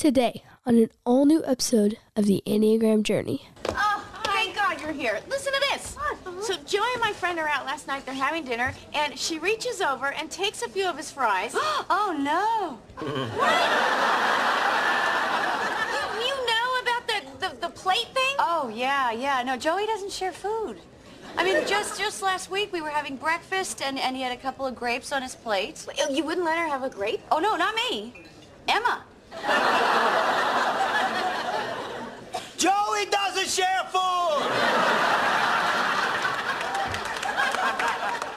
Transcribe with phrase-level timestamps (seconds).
[0.00, 3.50] today on an all new episode of the Enneagram Journey.
[3.68, 5.20] Oh, thank God you're here.
[5.28, 5.94] Listen to this.
[5.94, 6.40] Uh-huh.
[6.40, 8.06] So Joey and my friend are out last night.
[8.06, 11.52] They're having dinner, and she reaches over and takes a few of his fries.
[11.54, 12.78] oh no!
[13.02, 13.08] you,
[16.26, 18.36] you know about the, the the plate thing?
[18.38, 19.42] Oh yeah, yeah.
[19.42, 20.78] No, Joey doesn't share food.
[21.36, 24.40] I mean, just just last week we were having breakfast, and and he had a
[24.40, 25.84] couple of grapes on his plate.
[26.10, 27.20] You wouldn't let her have a grape?
[27.30, 28.14] Oh no, not me.
[28.66, 29.04] Emma.
[32.56, 34.00] Joey doesn't share food!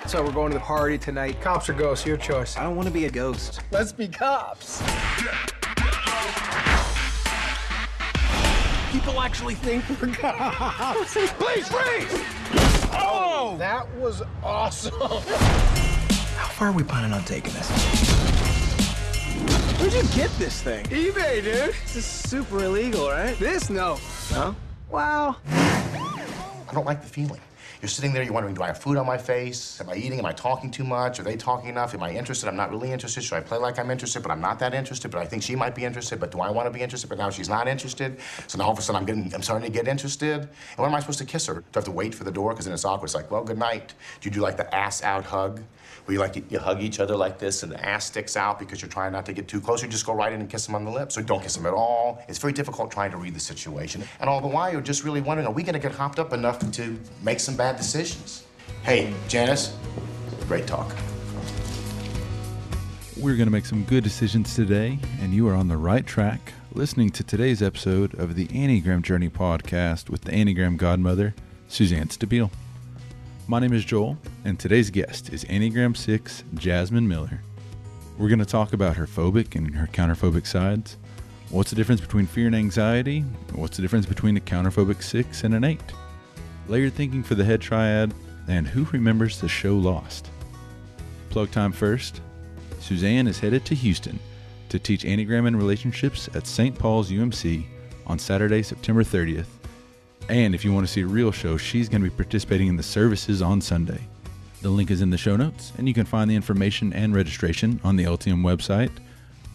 [0.07, 1.41] So we're going to the party tonight.
[1.41, 2.55] Cops or ghosts, your choice.
[2.55, 3.61] I don't want to be a ghost.
[3.71, 4.83] Let's be cops.
[8.91, 11.13] People actually think we're cops.
[11.13, 12.23] Please freeze!
[12.93, 14.93] Oh, that was awesome.
[14.99, 17.71] How far are we planning on taking this?
[19.83, 20.85] Where'd you get this thing?
[20.85, 21.75] eBay, dude.
[21.83, 23.37] This is super illegal, right?
[23.37, 23.69] This?
[23.69, 23.99] No.
[24.31, 24.55] No?
[24.89, 25.35] Wow.
[25.45, 27.41] I don't like the feeling.
[27.81, 29.81] You're sitting there, you're wondering, do I have food on my face?
[29.81, 30.19] Am I eating?
[30.19, 31.19] Am I talking too much?
[31.19, 31.93] Are they talking enough?
[31.93, 32.47] Am I interested?
[32.47, 33.25] I'm not really interested.
[33.25, 35.11] Should I play like I'm interested, but I'm not that interested?
[35.11, 37.09] But I think she might be interested, but do I want to be interested?
[37.09, 38.21] But now she's not interested.
[38.47, 40.43] So now all of a sudden I'm getting, I'm starting to get interested.
[40.43, 41.55] And when am I supposed to kiss her?
[41.55, 42.51] Do I have to wait for the door?
[42.51, 43.07] Because then it's awkward.
[43.07, 43.95] It's like, well, good night.
[44.21, 45.61] Do you do like the ass out hug?
[46.05, 48.81] Where you like, you hug each other like this and the ass sticks out because
[48.81, 49.81] you're trying not to get too close.
[49.81, 51.17] You just go right in and kiss them on the lips.
[51.17, 52.23] Or don't kiss them at all.
[52.27, 54.03] It's very difficult trying to read the situation.
[54.19, 56.33] And all the while you're just really wondering, are we going to get hopped up
[56.33, 58.43] enough to make some bad decisions?
[58.83, 59.77] Hey, Janice,
[60.47, 60.93] great talk.
[63.15, 66.53] We're going to make some good decisions today, and you are on the right track
[66.73, 71.35] listening to today's episode of the Enneagram Journey podcast with the Enneagram Godmother,
[71.67, 72.49] Suzanne Stabile.
[73.45, 77.41] My name is Joel, and today's guest is Enneagram 6 Jasmine Miller.
[78.17, 80.95] We're going to talk about her phobic and her counterphobic sides.
[81.49, 83.19] What's the difference between fear and anxiety?
[83.53, 85.81] What's the difference between a counterphobic 6 and an 8?
[86.69, 88.13] Layered thinking for the head triad,
[88.47, 90.29] and who remembers the show Lost?
[91.29, 92.21] Plug time first.
[92.79, 94.19] Suzanne is headed to Houston
[94.69, 96.79] to teach Enneagram and relationships at St.
[96.79, 97.65] Paul's UMC
[98.07, 99.47] on Saturday, September 30th.
[100.29, 102.77] And if you want to see a real show, she's going to be participating in
[102.77, 103.99] the services on Sunday.
[104.61, 107.81] The link is in the show notes, and you can find the information and registration
[107.83, 108.91] on the LTM website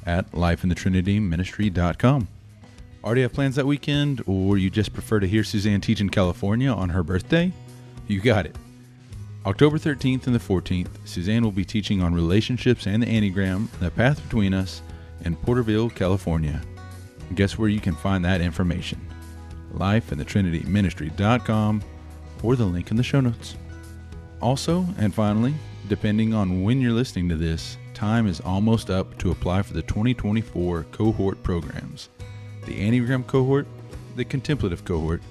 [0.04, 2.28] at lifeinthetrinityministry.com.
[3.02, 6.70] Already have plans that weekend, or you just prefer to hear Suzanne teach in California
[6.70, 7.52] on her birthday?
[8.06, 8.54] You got it.
[9.46, 13.90] October 13th and the 14th, Suzanne will be teaching on relationships and the Enneagram, the
[13.90, 14.82] path between us,
[15.24, 16.60] in Porterville, California.
[17.34, 19.00] Guess where you can find that information?
[19.74, 21.82] lifeinthetrinityministry.com
[22.42, 23.56] or the link in the show notes.
[24.40, 25.54] Also, and finally,
[25.88, 29.82] depending on when you're listening to this, time is almost up to apply for the
[29.82, 32.08] 2024 cohort programs
[32.64, 33.66] the Enneagram cohort,
[34.14, 35.22] the Contemplative cohort,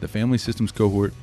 [0.00, 1.14] the Family Systems cohort,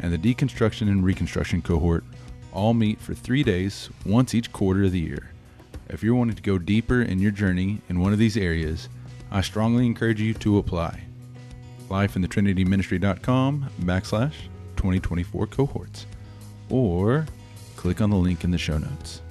[0.00, 2.04] and the Deconstruction and Reconstruction cohort
[2.52, 5.30] all meet for three days once each quarter of the year.
[5.88, 8.88] If you're wanting to go deeper in your journey in one of these areas,
[9.30, 11.05] I strongly encourage you to apply.
[11.88, 14.34] lifeinthetrinityministry.com backslash
[14.76, 16.06] 2024 cohorts
[16.70, 17.26] or
[17.76, 19.22] click on the link in the show notes.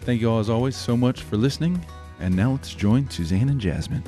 [0.00, 1.84] Thank you all as always so much for listening,
[2.20, 4.02] and now let's join Suzanne and Jasmine.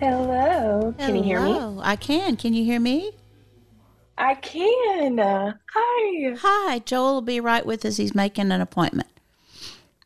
[0.00, 0.94] Hello.
[0.98, 1.52] Can you hear me?
[1.52, 1.80] Hello.
[1.82, 2.36] I can.
[2.36, 3.12] Can you hear me?
[4.18, 5.18] I can.
[5.18, 6.34] Uh, hi.
[6.40, 6.78] Hi.
[6.80, 7.96] Joel will be right with us.
[7.96, 9.08] He's making an appointment.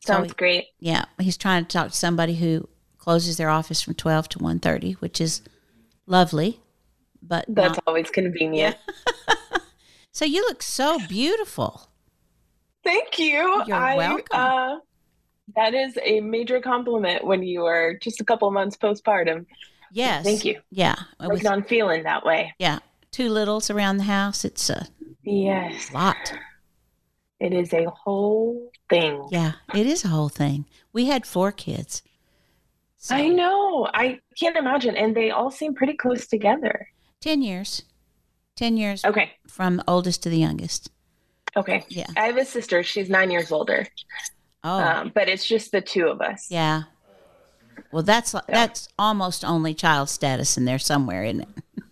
[0.00, 0.66] So Sounds he- great.
[0.78, 2.68] Yeah, he's trying to talk to somebody who
[3.08, 5.40] closes their office from 12 to 1.30, which is
[6.06, 6.60] lovely.
[7.22, 8.76] But That's not- always convenient.
[10.12, 11.88] so you look so beautiful.
[12.84, 13.64] Thank you.
[13.66, 14.26] You're I, welcome.
[14.38, 14.76] Uh,
[15.56, 19.46] that is a major compliment when you are just a couple months postpartum.
[19.90, 20.22] Yes.
[20.22, 20.60] Thank you.
[20.70, 20.96] Yeah.
[21.18, 22.52] It was, on feeling that way.
[22.58, 22.80] yeah.
[23.10, 24.44] Two littles around the house.
[24.44, 24.86] It's a
[25.24, 25.90] Yes.
[25.94, 26.34] lot.
[27.40, 29.26] It is a whole thing.
[29.30, 30.66] Yeah, it is a whole thing.
[30.92, 32.02] We had four kids.
[32.98, 33.88] So, I know.
[33.94, 34.96] I can't imagine.
[34.96, 36.88] And they all seem pretty close together.
[37.20, 37.82] 10 years.
[38.56, 39.32] 10 years Okay.
[39.46, 40.90] from oldest to the youngest.
[41.56, 41.84] Okay.
[41.88, 42.06] Yeah.
[42.16, 42.82] I have a sister.
[42.82, 43.86] She's nine years older.
[44.64, 46.48] Oh, Um, but it's just the two of us.
[46.50, 46.82] yeah.
[47.92, 51.82] Well, that's that's almost only child status in there somewhere, isn't it?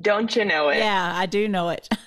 [0.00, 0.78] Don't you know it?
[0.78, 1.88] Yeah, I do know it.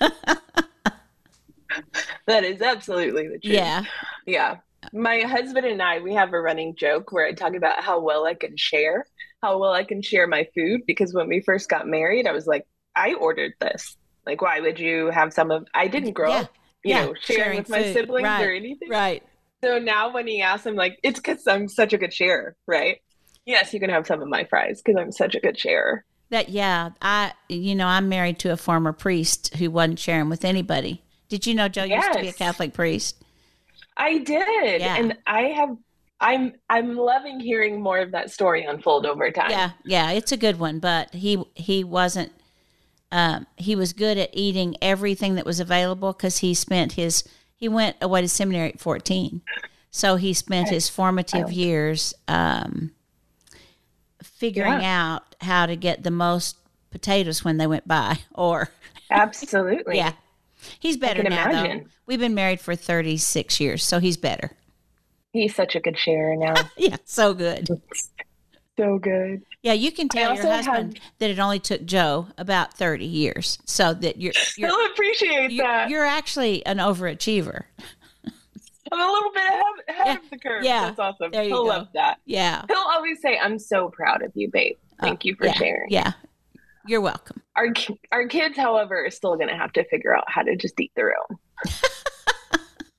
[2.26, 3.54] That is absolutely the truth.
[3.54, 3.84] yeah.
[4.26, 4.56] Yeah.
[4.92, 8.24] My husband and I, we have a running joke where I talk about how well
[8.24, 9.06] I can share,
[9.42, 10.82] how well I can share my food.
[10.86, 12.64] Because when we first got married, I was like,
[12.96, 13.96] I ordered this.
[14.26, 15.66] Like, why would you have some of?
[15.74, 16.38] I didn't grow Yeah.
[16.40, 16.52] up,
[16.84, 17.92] you Yeah, know, sharing, sharing with my food.
[17.94, 18.44] siblings Right.
[18.44, 18.88] or anything.
[18.90, 19.22] Right.
[19.62, 22.98] So now when he asks, I'm like, it's because I'm such a good sharer, right?
[23.44, 26.04] Yes, you can have some of my fries because I'm such a good sharer.
[26.30, 30.44] That yeah, I you know I'm married to a former priest who wasn't sharing with
[30.44, 31.02] anybody.
[31.28, 33.16] Did you know Joe used to be a Catholic priest?
[33.98, 34.96] I did, Yeah.
[34.96, 35.76] and I have.
[36.20, 39.50] I'm I'm loving hearing more of that story unfold over time.
[39.50, 42.32] Yeah, yeah, it's a good one, but he he wasn't.
[43.12, 47.22] Um, he was good at eating everything that was available because he spent his
[47.56, 49.42] he went away to seminary at fourteen,
[49.92, 52.90] so he spent his formative years um,
[54.22, 56.56] figuring out how to get the most
[56.90, 58.70] potatoes when they went by, or
[59.10, 59.96] Absolutely.
[59.96, 60.12] yeah,
[60.78, 61.50] he's better now.
[61.52, 61.80] Though.
[62.06, 64.52] We've been married for thirty six years, so he's better.
[65.32, 66.54] He's such a good sharer now.
[66.76, 67.68] Yeah, so good.
[68.78, 69.42] so good.
[69.62, 73.58] Yeah, you can tell your husband that it only took Joe about 30 years.
[73.66, 75.90] So that you're you're, He'll appreciate you're, that.
[75.90, 77.64] you're actually an overachiever.
[78.90, 80.64] I'm a little bit ahead, ahead of the curve.
[80.64, 80.86] yeah.
[80.86, 81.30] That's awesome.
[81.30, 81.68] There you He'll go.
[81.68, 82.20] love that.
[82.24, 82.62] Yeah.
[82.68, 84.76] He'll always say, I'm so proud of you, babe.
[84.98, 85.90] Uh, Thank you for yeah, sharing.
[85.90, 86.12] Yeah.
[86.88, 87.42] You're welcome.
[87.54, 87.68] Our
[88.12, 90.90] our kids, however, are still going to have to figure out how to just eat
[90.96, 91.38] their own.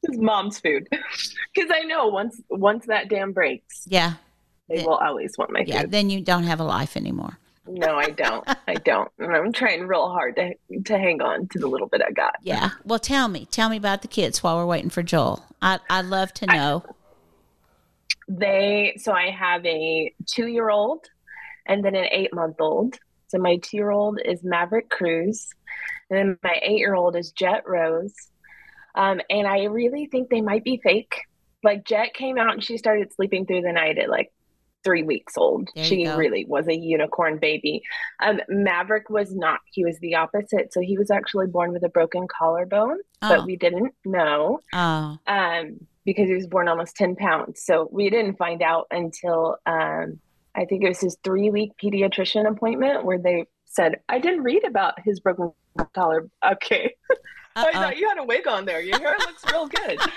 [0.04, 4.14] it's mom's food, because I know once once that dam breaks, Yeah.
[4.70, 5.82] they will always want my Yeah.
[5.82, 5.92] food.
[5.92, 7.40] Then you don't have a life anymore.
[7.68, 8.48] No, I don't.
[8.68, 9.10] I don't.
[9.20, 10.54] And I'm trying real hard to
[10.86, 12.36] to hang on to the little bit I got.
[12.44, 12.70] Yeah.
[12.86, 13.48] Well, tell me.
[13.50, 15.44] Tell me about the kids while we're waiting for Joel.
[15.64, 16.84] I, I'd love to know.
[18.28, 21.06] They so I have a two year old
[21.66, 22.98] and then an eight month old.
[23.30, 25.48] So my two year old is Maverick Cruz,
[26.10, 28.14] and then my eight year old is Jet Rose.
[28.96, 31.22] Um, and I really think they might be fake.
[31.64, 34.32] Like Jet came out and she started sleeping through the night at like
[34.84, 35.70] three weeks old.
[35.76, 37.82] There she really was a unicorn baby.
[38.22, 39.60] Um, Maverick was not.
[39.72, 40.74] He was the opposite.
[40.74, 43.30] So he was actually born with a broken collarbone, Oh.
[43.30, 45.18] but we didn't know Oh.
[45.28, 47.62] um, because he was born almost 10 pounds.
[47.64, 50.20] So we didn't find out until um,
[50.60, 54.66] I think it was his three week pediatrician appointment where they said, I didn't read
[54.66, 55.54] about his broken
[55.94, 56.28] collar.
[56.46, 56.94] Okay.
[57.56, 57.72] I Uh-oh.
[57.72, 58.82] thought you had a wig on there.
[58.82, 60.00] Your hair looks real good.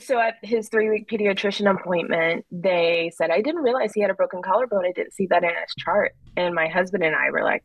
[0.00, 4.14] So at his three week pediatrician appointment, they said, I didn't realize he had a
[4.14, 4.86] broken collarbone.
[4.86, 6.14] I didn't see that in his chart.
[6.36, 7.64] And my husband and I were like,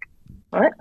[0.49, 0.73] what?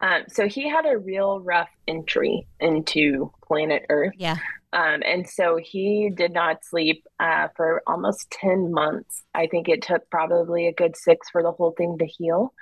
[0.00, 4.14] Um, so he had a real rough entry into planet Earth.
[4.16, 4.36] Yeah.
[4.72, 9.22] Um, and so he did not sleep uh, for almost 10 months.
[9.34, 12.52] I think it took probably a good six for the whole thing to heal.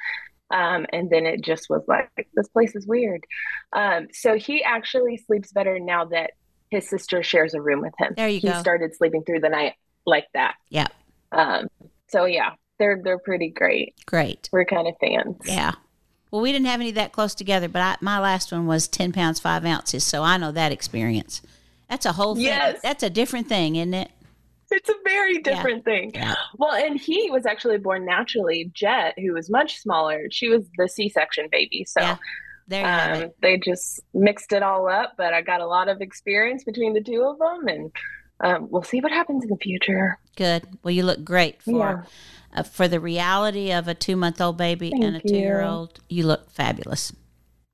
[0.50, 3.24] Um, and then it just was like, this place is weird.
[3.72, 6.32] Um, so he actually sleeps better now that
[6.70, 8.14] his sister shares a room with him.
[8.16, 8.60] There you he go.
[8.60, 9.74] started sleeping through the night
[10.04, 10.54] like that.
[10.68, 10.86] Yeah.
[11.32, 11.66] Um,
[12.08, 13.94] so yeah, they're they're pretty great.
[14.06, 14.48] Great.
[14.52, 15.36] We're kind of fans.
[15.44, 15.72] Yeah.
[16.30, 19.12] Well, we didn't have any that close together, but I, my last one was 10
[19.12, 20.04] pounds, 5 ounces.
[20.04, 21.40] So I know that experience.
[21.88, 22.44] That's a whole thing.
[22.44, 22.80] Yes.
[22.82, 24.10] That's a different thing, isn't it?
[24.70, 26.12] It's a very different thing.
[26.58, 28.70] Well, and he was actually born naturally.
[28.74, 31.84] Jet, who was much smaller, she was the C-section baby.
[31.86, 32.16] So
[32.70, 35.14] you um, they just mixed it all up.
[35.16, 37.92] But I got a lot of experience between the two of them, and
[38.40, 40.18] um, we'll see what happens in the future.
[40.36, 40.64] Good.
[40.82, 42.02] Well, you look great for Yeah.
[42.52, 46.00] uh, for the reality of a two month old baby and a two year old.
[46.08, 47.12] You look fabulous.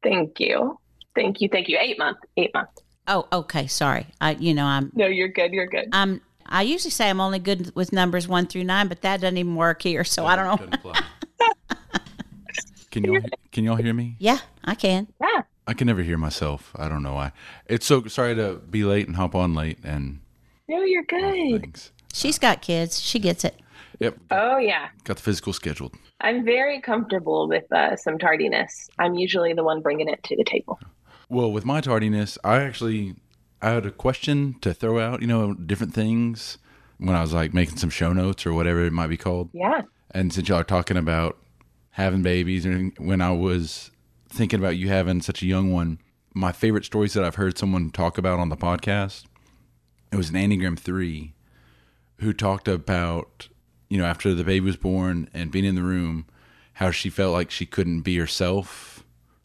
[0.03, 0.79] Thank you,
[1.15, 1.79] thank you, thank you.
[1.81, 2.69] Eight month, eight month.
[3.09, 3.67] Oh, okay.
[3.67, 4.07] Sorry.
[4.21, 5.53] I, you know, I'm, No, you're good.
[5.53, 5.89] You're good.
[5.93, 6.21] I'm.
[6.47, 9.57] I usually say I'm only good with numbers one through nine, but that doesn't even
[9.57, 10.05] work here.
[10.05, 10.93] So I don't know.
[12.91, 13.21] Can y'all
[13.53, 14.17] can y'all hear me?
[14.19, 15.09] Yeah, I can.
[15.21, 15.43] Yeah.
[15.67, 16.73] I can never hear myself.
[16.77, 17.33] I don't know why.
[17.67, 20.21] It's so sorry to be late and hop on late and
[20.69, 21.81] No, you're good.
[22.13, 23.01] She's got kids.
[23.01, 23.59] She gets it.
[23.99, 24.89] yep, Oh yeah.
[25.05, 25.95] got the physical scheduled.
[26.21, 28.91] I'm very comfortable with uh, some tardiness.
[28.99, 30.79] I'm usually the one bringing it to the table.
[31.33, 33.15] Well, with my tardiness, I actually
[33.63, 36.59] I had a question to throw out, you know, different things
[36.99, 39.49] when I was like making some show notes or whatever it might be called.
[39.55, 39.81] Yeah.
[40.11, 41.39] And since y'all are talking about
[41.93, 43.91] having babies, and when I was
[44.29, 46.01] thinking about you having such a young one,
[46.35, 49.25] my favorite stories that I've heard someone talk about on the podcast,
[50.13, 51.33] it was an Enneagram 3
[52.19, 53.49] who talked about,
[53.89, 56.27] you know, after the baby was born and being in the room,
[56.75, 59.02] how she felt like she couldn't be herself,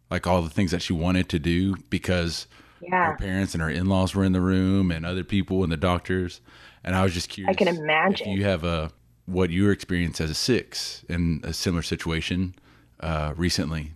[0.10, 2.48] like all the things that she wanted to do because
[2.82, 3.12] Yeah.
[3.12, 5.78] her parents and her in laws were in the room and other people and the
[5.78, 6.42] doctors.
[6.84, 7.50] And I was just curious.
[7.50, 8.30] I can imagine.
[8.30, 8.92] If you have a
[9.26, 12.56] what your experience as a six in a similar situation
[13.02, 13.92] uh, recently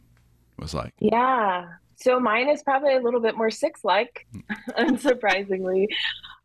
[0.60, 0.92] was like.
[1.00, 1.68] Yeah.
[1.96, 4.26] So mine is probably a little bit more six like,
[4.78, 5.88] unsurprisingly.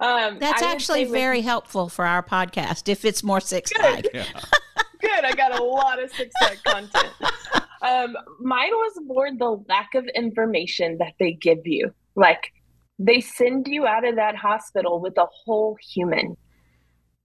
[0.00, 3.73] Um, That's I actually say with- very helpful for our podcast if it's more six
[3.78, 4.04] like.
[4.12, 5.25] good.
[5.25, 7.08] I got a lot of six like content.
[7.87, 11.93] Um, mine was more the lack of information that they give you.
[12.16, 12.52] Like,
[12.99, 16.37] they send you out of that hospital with a whole human.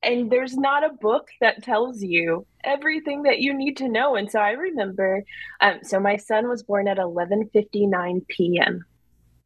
[0.03, 4.15] And there's not a book that tells you everything that you need to know.
[4.15, 5.23] And so I remember,
[5.61, 8.83] um, so my son was born at 11:59 p.m.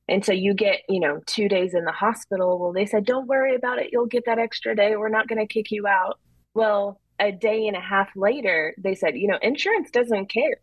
[0.07, 2.60] And so you get, you know, two days in the hospital.
[2.60, 3.89] Well, they said, don't worry about it.
[3.91, 4.95] You'll get that extra day.
[4.95, 6.19] We're not going to kick you out.
[6.53, 10.57] Well, a day and a half later, they said, you know, insurance doesn't care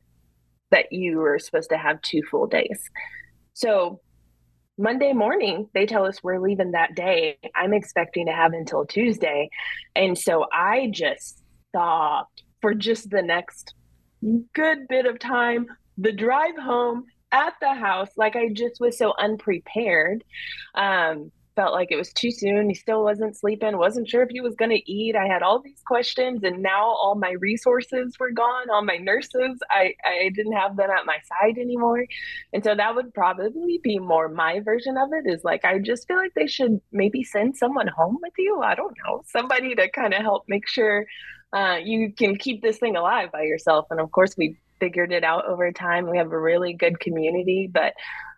[0.73, 2.91] that you were supposed to have two full days.
[3.55, 4.01] So
[4.79, 7.39] Monday morning, they tell us we're leaving that day.
[7.55, 9.51] I'm expecting to have until Tuesday.
[9.95, 13.75] And so I just stopped for just the next
[14.55, 15.67] good bit of time.
[15.99, 20.25] The drive home at the house, like I just was so unprepared.
[20.75, 22.69] Um, felt like it was too soon.
[22.69, 25.17] He still wasn't sleeping, wasn't sure if he was going to eat.
[25.17, 28.71] I had all these questions, and now all my resources were gone.
[28.71, 32.07] All my nurses, I, I didn't have them at my side anymore.
[32.53, 36.07] And so that would probably be more my version of it is like, I just
[36.09, 38.61] feel like they should maybe send someone home with you.
[38.63, 41.07] I don't know, somebody to kind of help make sure
[41.53, 43.87] uh, you can keep this thing alive by yourself.
[43.91, 46.11] And of course, we figured it out over time.
[46.11, 47.93] We have a really good community, but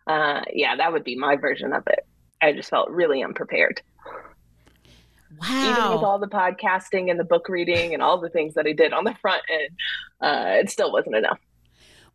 [0.07, 2.07] uh, yeah, that would be my version of it.
[2.43, 3.83] I just felt really unprepared.
[5.41, 5.71] Wow.
[5.71, 8.73] Even with all the podcasting and the book reading and all the things that I
[8.73, 9.71] did on the front end,
[10.21, 11.39] uh, it still wasn't enough.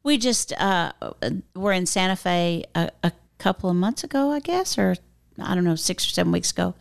[0.04, 0.94] We just uh,
[1.56, 4.96] were in Santa Fe a, a couple of months ago, I guess, or
[5.42, 6.76] I don't know, six or seven weeks ago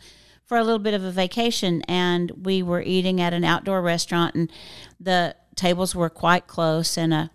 [0.45, 1.81] for a little bit of a vacation.
[1.87, 4.51] And we were eating at an outdoor restaurant, and
[4.99, 6.97] the tables were quite close.
[6.97, 7.29] And a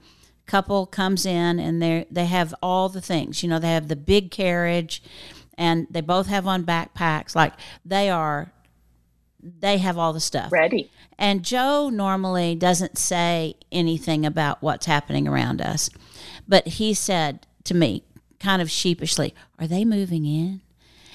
[0.46, 3.42] couple comes in, and they they have all the things.
[3.42, 5.02] You know, they have the big carriage,
[5.56, 7.34] and they both have on backpacks.
[7.34, 8.52] Like they are,
[9.42, 10.90] they have all the stuff ready.
[11.18, 15.90] And Joe normally doesn't say anything about what's happening around us,
[16.48, 18.04] but he said to me,
[18.40, 20.60] kind of sheepishly, "Are they moving in?"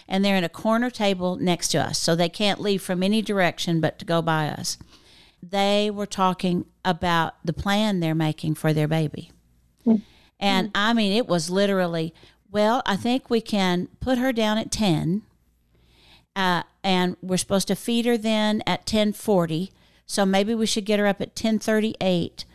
[0.08, 3.22] And they're in a corner table next to us, so they can't leave from any
[3.22, 4.78] direction but to go by us.
[5.42, 9.32] They were talking about the plan they're making for their baby.
[9.86, 10.02] Mm.
[10.40, 12.14] And I mean, it was literally,
[12.52, 15.24] well, I think we can put her down at 10.
[16.36, 19.72] Uh, and we're supposed to feed her then at 1040.
[20.06, 22.46] So maybe we should get her up at 1038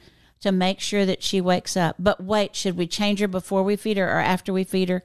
[0.40, 1.96] to make sure that she wakes up.
[1.98, 5.04] But wait, should we change her before we feed her or after we feed her?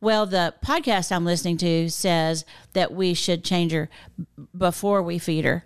[0.00, 3.88] Well, the podcast I'm listening to says that we should change her
[4.18, 5.64] b- before we feed her.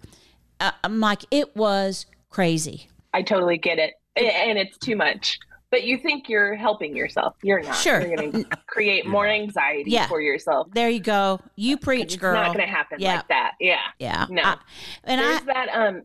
[0.61, 2.89] Uh, I'm like, it was crazy.
[3.13, 3.95] I totally get it.
[4.17, 5.39] And it's too much.
[5.71, 7.37] But you think you're helping yourself.
[7.43, 7.77] You're not.
[7.77, 8.01] Sure.
[8.05, 10.09] You're going to create more anxiety Yeah.
[10.09, 10.67] for yourself.
[10.73, 11.41] There you go.
[11.55, 12.35] You preach, It's girl.
[12.41, 13.17] It's not going to happen Yeah.
[13.17, 13.53] like that.
[13.61, 13.79] Yeah.
[13.99, 14.27] Yeah.
[14.29, 14.43] No.
[14.43, 14.57] I-
[15.05, 15.69] and There's I, that.
[15.71, 16.03] Um.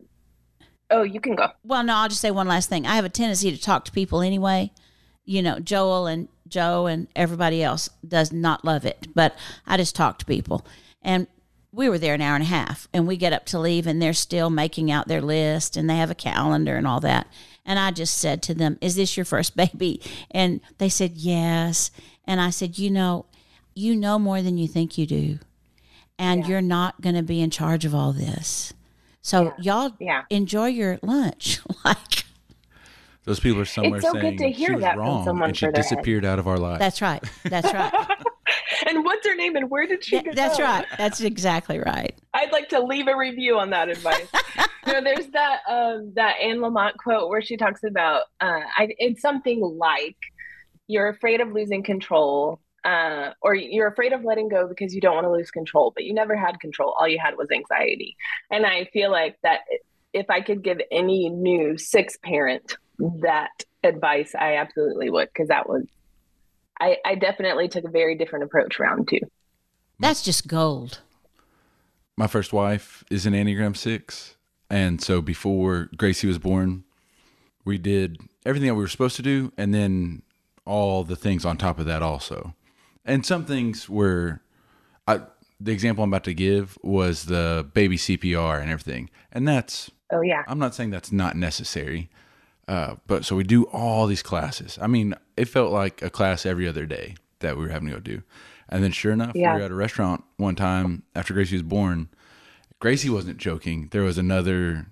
[0.88, 1.48] Oh, you can go.
[1.64, 2.86] Well, no, I'll just say one last thing.
[2.86, 4.70] I have a tendency to talk to people anyway.
[5.24, 9.34] You know, Joel and Joe and everybody else does not love it, but
[9.66, 10.64] I just talk to people.
[11.02, 11.26] And
[11.72, 14.00] we were there an hour and a half, and we get up to leave, and
[14.00, 17.26] they're still making out their list, and they have a calendar and all that.
[17.66, 20.00] And I just said to them, Is this your first baby?
[20.30, 21.90] And they said, Yes.
[22.24, 23.26] And I said, You know,
[23.74, 25.38] you know more than you think you do.
[26.18, 28.72] And you're not going to be in charge of all this.
[29.20, 30.22] So y'all Yeah.
[30.30, 31.60] enjoy your lunch.
[31.84, 32.24] like
[33.24, 35.58] Those people are somewhere so good saying to hear she was that wrong someone and
[35.58, 36.78] she for their disappeared out of our lives.
[36.78, 37.22] that's right.
[37.44, 37.92] That's right.
[38.88, 40.30] And what's her name and where did she go?
[40.32, 40.86] That's right.
[40.96, 42.16] That's exactly right.
[42.34, 44.28] I'd like to leave a review on that advice.
[44.86, 49.22] no, there's that um, that Anne Lamott quote where she talks about uh, I, it's
[49.22, 50.16] something like
[50.86, 55.14] you're afraid of losing control, uh, or you're afraid of letting go because you don't
[55.14, 56.94] want to lose control, but you never had control.
[56.98, 58.16] All you had was anxiety.
[58.50, 59.60] And I feel like that
[60.12, 62.76] if I could give any new six parent
[63.20, 63.50] that
[63.82, 65.84] advice, I absolutely would because that was.
[66.80, 69.20] I, I definitely took a very different approach round two.
[69.98, 71.00] That's just gold.
[72.16, 74.36] my first wife is an Enneagram six,
[74.68, 76.84] and so before Gracie was born,
[77.64, 80.22] we did everything that we were supposed to do, and then
[80.64, 82.54] all the things on top of that also.
[83.04, 84.40] And some things were,
[85.06, 85.20] I
[85.58, 90.20] the example I'm about to give was the baby CPR and everything, and that's Oh
[90.20, 90.42] yeah.
[90.46, 92.10] I'm not saying that's not necessary,
[92.68, 94.78] uh, but so we do all these classes.
[94.80, 97.94] I mean, it felt like a class every other day that we were having to
[97.94, 98.22] go do.
[98.68, 99.54] And then, sure enough, Yeah.
[99.54, 102.08] we were at a restaurant one time after Gracie was born.
[102.80, 103.88] Gracie wasn't joking.
[103.92, 104.86] There was another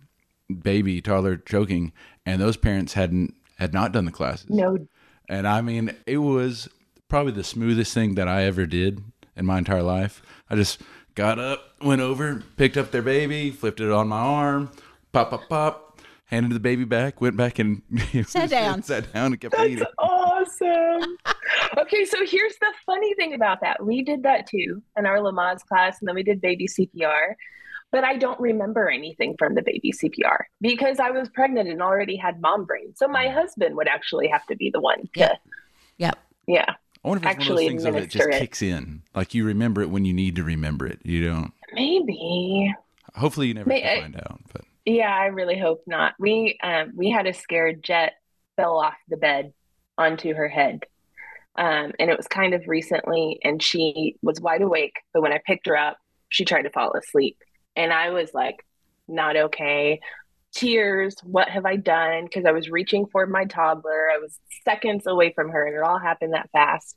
[0.62, 1.92] baby toddler joking,
[2.24, 4.50] and those parents hadn't had not done the classes.
[4.50, 4.86] No
[5.28, 6.68] And I mean, it was
[7.08, 9.02] probably the smoothest thing that I ever did
[9.36, 10.22] in my entire life.
[10.50, 10.80] I just
[11.14, 14.70] got up, went over, picked up their baby, flipped it on my arm,
[15.12, 15.93] pop, pop, pop,
[16.26, 17.82] handed the baby back, went back and
[18.26, 18.82] Sat down.
[18.82, 19.84] sat down and kept eating.
[19.98, 21.16] awesome.
[21.78, 23.84] Okay, so here's the funny thing about that.
[23.84, 27.34] We did that too in our Lamaze class, and then we did baby CPR.
[27.92, 32.16] But I don't remember anything from the baby CPR because I was pregnant and already
[32.16, 32.92] had mom brain.
[32.96, 33.32] So my mm.
[33.34, 35.38] husband would actually have to be the one to, Yep.
[35.98, 36.18] Yep.
[36.48, 36.64] yeah.
[37.04, 38.38] I wonder if it's Actually one of those things of it just it.
[38.40, 39.02] kicks in.
[39.14, 41.00] Like you remember it when you need to remember it.
[41.04, 41.52] You don't.
[41.74, 42.74] Maybe.
[43.14, 44.40] Hopefully, you never May- have I- find out.
[44.52, 46.14] But Yeah, I really hope not.
[46.18, 48.14] We um we had a scared jet
[48.56, 49.52] fell off the bed
[49.98, 50.80] onto her head.
[51.56, 54.96] Um, and it was kind of recently, and she was wide awake.
[55.12, 55.98] But when I picked her up,
[56.28, 57.38] she tried to fall asleep.
[57.76, 58.56] And I was like,
[59.06, 60.00] not okay.
[60.52, 62.24] Tears, what have I done?
[62.24, 64.08] Because I was reaching for my toddler.
[64.12, 66.94] I was seconds away from her, and it all happened that fast.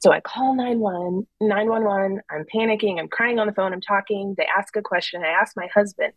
[0.00, 2.20] So I call 911, 911.
[2.30, 3.00] I'm panicking.
[3.00, 3.72] I'm crying on the phone.
[3.72, 4.34] I'm talking.
[4.36, 5.24] They ask a question.
[5.24, 6.12] I ask my husband,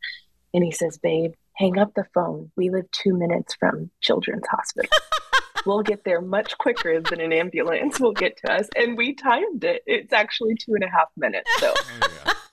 [0.54, 2.52] and he says, Babe, hang up the phone.
[2.56, 4.90] We live two minutes from Children's Hospital.
[5.66, 8.68] we'll get there much quicker than an ambulance will get to us.
[8.76, 9.84] And we timed it.
[9.86, 11.50] It's actually two and a half minutes.
[11.60, 11.74] So,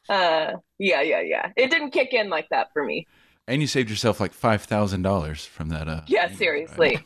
[0.09, 1.53] uh, yeah, yeah, yeah.
[1.57, 3.07] It didn't kick in like that for me.
[3.47, 5.89] and you saved yourself like five thousand dollars from that.
[5.89, 6.99] Uh, Yeah, seriously.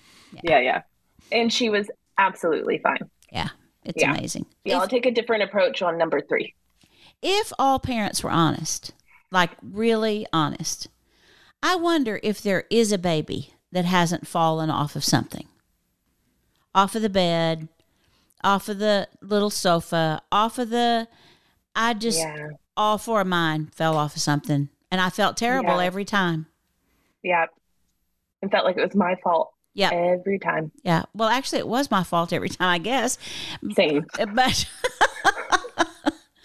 [0.42, 0.82] Yeah, yeah.
[1.30, 3.08] And she was absolutely fine.
[3.32, 3.48] Yeah.
[3.84, 4.12] It's Yeah.
[4.14, 4.46] amazing.
[4.64, 6.54] Yeah, I'll take a different approach on number three.
[7.22, 8.92] if all parents were honest,
[9.32, 10.86] like really honest,
[11.62, 15.48] I wonder if there is a baby that hasn't fallen off of something,
[16.74, 17.68] off of the bed,
[18.44, 21.08] off of the little sofa, off of the.
[21.74, 22.50] I just Yeah.
[22.76, 25.84] all four of mine fell off of something, and I felt terrible Yeah.
[25.84, 26.46] every time.
[27.22, 27.46] Yeah.
[28.42, 29.54] It felt like it was my fault.
[29.74, 29.90] Yeah.
[29.90, 30.70] Every time.
[30.82, 31.04] Yeah.
[31.14, 33.16] Well, actually, it was my fault every time, I guess.
[33.74, 34.04] Same.
[34.34, 34.68] But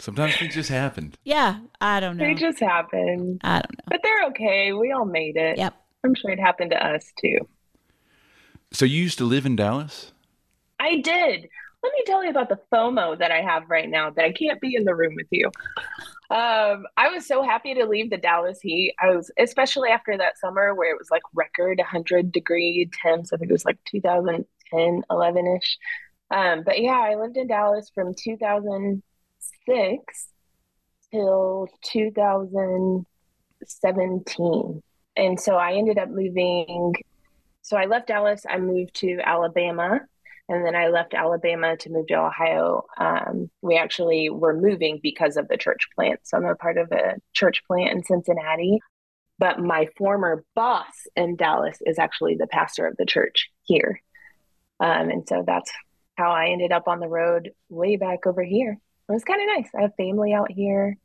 [0.08, 1.18] Sometimes things just happened.
[1.26, 2.26] yeah, I don't know.
[2.26, 3.42] They just happened.
[3.44, 3.84] I don't know.
[3.90, 4.72] But they're okay.
[4.72, 5.58] We all made it.
[5.58, 5.74] Yep.
[6.06, 7.40] I'm sure it happened to us too.
[8.72, 10.14] So you used to live in Dallas.
[10.80, 11.50] I did.
[11.84, 14.62] Let me tell you about the FOMO that I have right now that I can't
[14.62, 15.48] be in the room with you.
[16.30, 18.96] Um, I was so happy to leave the Dallas heat.
[19.04, 23.34] I was, especially after that summer where it was like record 100 degree temps.
[23.34, 25.78] I think it was like 2010, 11 ish.
[26.32, 28.14] Um, but yeah, I lived in Dallas from
[29.66, 30.28] 2006
[31.12, 34.84] till 2017.
[35.16, 36.94] And so I ended up moving.
[37.62, 40.02] So I left Dallas, I moved to Alabama,
[40.50, 42.86] and then I left Alabama to move to Ohio.
[42.98, 46.22] Um, we actually were moving because of the church plant.
[46.24, 48.80] So I'm a part of a church plant in Cincinnati.
[49.40, 54.02] But my former boss in Dallas is actually the pastor of the church here.
[54.80, 55.72] Um, and so that's
[56.16, 58.80] how I ended up on the road way back over here.
[59.10, 59.70] It was kind of nice.
[59.78, 60.98] I have family out here.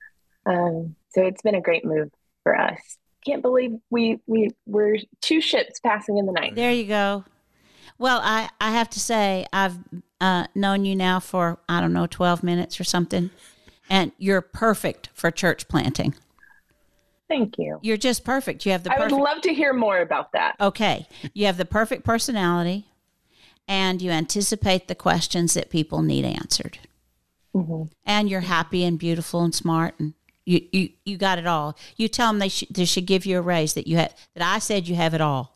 [0.47, 2.11] Um, so it's been a great move
[2.43, 2.81] for us.
[3.25, 6.57] Can't believe we we were two ships passing in the night.
[6.57, 7.25] There you go.
[7.99, 9.79] Well, I, I have to say, I've
[10.21, 13.31] uh, known you now for, I don't know, 12 minutes or something,
[13.89, 16.15] and you're perfect for church planting.
[17.29, 17.79] Thank you.
[17.83, 18.67] You're just perfect.
[18.67, 20.57] You have the I would love to hear more about that.
[20.61, 21.07] okay.
[21.33, 22.87] You have the perfect personality,
[23.69, 26.79] and you anticipate the questions that people need answered.
[27.55, 27.85] Mm-hmm.
[28.07, 31.77] And you're happy and beautiful and smart, and you, you, you got it all.
[31.97, 34.55] You tell them they, should they should give you a raise that you had, that
[34.55, 35.53] I said you have it all.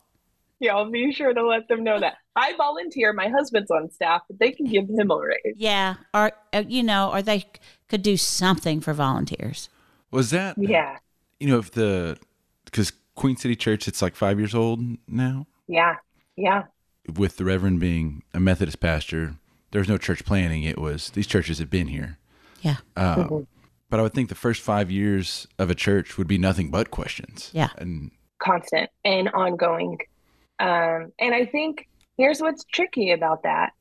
[0.59, 2.17] Yeah, I'll be sure to let them know that.
[2.35, 3.13] I volunteer.
[3.13, 5.55] My husband's on staff, but they can give him a raise.
[5.55, 7.45] Yeah, or uh, you know, or they
[7.89, 9.69] could do something for volunteers.
[10.11, 10.97] Was that Yeah,
[11.39, 12.17] you know if the
[12.65, 15.95] because Queen City Church it's like five years old now yeah,
[16.35, 16.63] yeah.
[17.15, 19.35] with the Reverend being a Methodist pastor.
[19.71, 20.63] There's no church planning.
[20.63, 22.17] It was these churches have been here.
[22.61, 23.43] Yeah, Uh, Mm-hmm.
[23.89, 26.91] But I would think the first five years of a church would be nothing but
[26.91, 27.49] questions.
[27.53, 27.69] Yeah.
[27.77, 29.99] And Constant and ongoing.
[30.59, 33.71] Um, and I think here's what's tricky about that.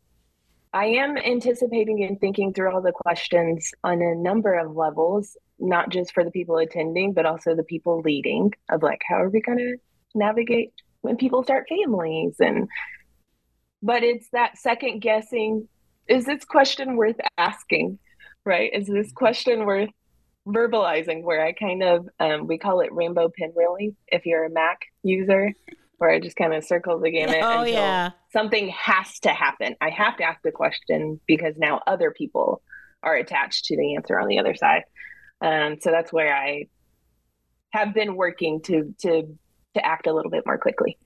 [0.72, 5.88] I am anticipating and thinking through all the questions on a number of levels, not
[5.88, 9.40] just for the people attending, but also the people leading of like, how are we
[9.40, 9.77] going to
[10.14, 12.37] navigate when people start families?
[12.38, 12.68] And,
[13.83, 15.66] but it's that second guessing
[16.09, 17.99] is this question worth asking?
[18.45, 18.71] Right?
[18.73, 19.90] Is this question worth
[20.47, 21.23] verbalizing?
[21.23, 25.53] Where I kind of, um, we call it rainbow pinwheeling if you're a Mac user,
[25.99, 28.11] where I just kind of circle the gamut Oh, until yeah.
[28.33, 29.75] something has to happen.
[29.81, 32.62] I have to ask the question because now other people
[33.03, 34.83] are attached to the answer on the other side.
[35.40, 36.66] Um, so that's where I
[37.71, 39.37] have been working to to
[39.75, 40.97] to act a little bit more quickly.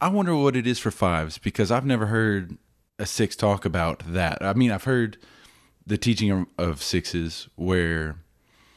[0.00, 2.56] I wonder what it is for fives because I've never heard
[2.98, 4.38] a six talk about that.
[4.42, 5.16] I mean, I've heard
[5.86, 8.16] the teaching of, sixes where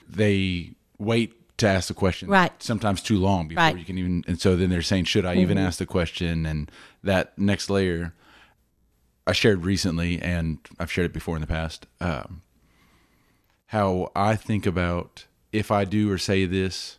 [0.08, 2.52] they wait to ask the question, Right.
[2.62, 3.78] Sometimes too long before Right.
[3.78, 4.24] you can even.
[4.28, 6.72] And so then they're saying, "Should I even ask the question?" And
[7.04, 8.14] that next layer.
[9.28, 11.86] I shared recently, and I've shared it before in the past.
[12.00, 12.42] Um,
[13.68, 16.98] how I think about if I do or say this,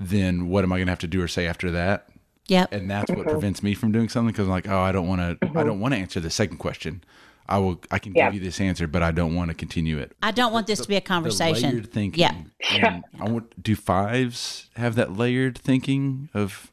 [0.00, 2.08] then what am I going to have to do or say after that?
[2.48, 2.72] Yep.
[2.72, 3.30] And that's what Mhm.
[3.30, 5.48] prevents me from doing something because I'm like, oh, I don't want to.
[5.58, 7.02] I don't want to answer the second question.
[7.48, 7.80] I will.
[7.90, 8.26] I can Yeah.
[8.30, 10.12] give you this answer, but I don't want to continue it.
[10.22, 11.70] I don't want this to be a The conversation.
[11.70, 12.20] layered thinking.
[12.20, 12.34] Yeah.
[12.70, 13.62] And I want.
[13.62, 16.70] Do fives have that layered thinking of?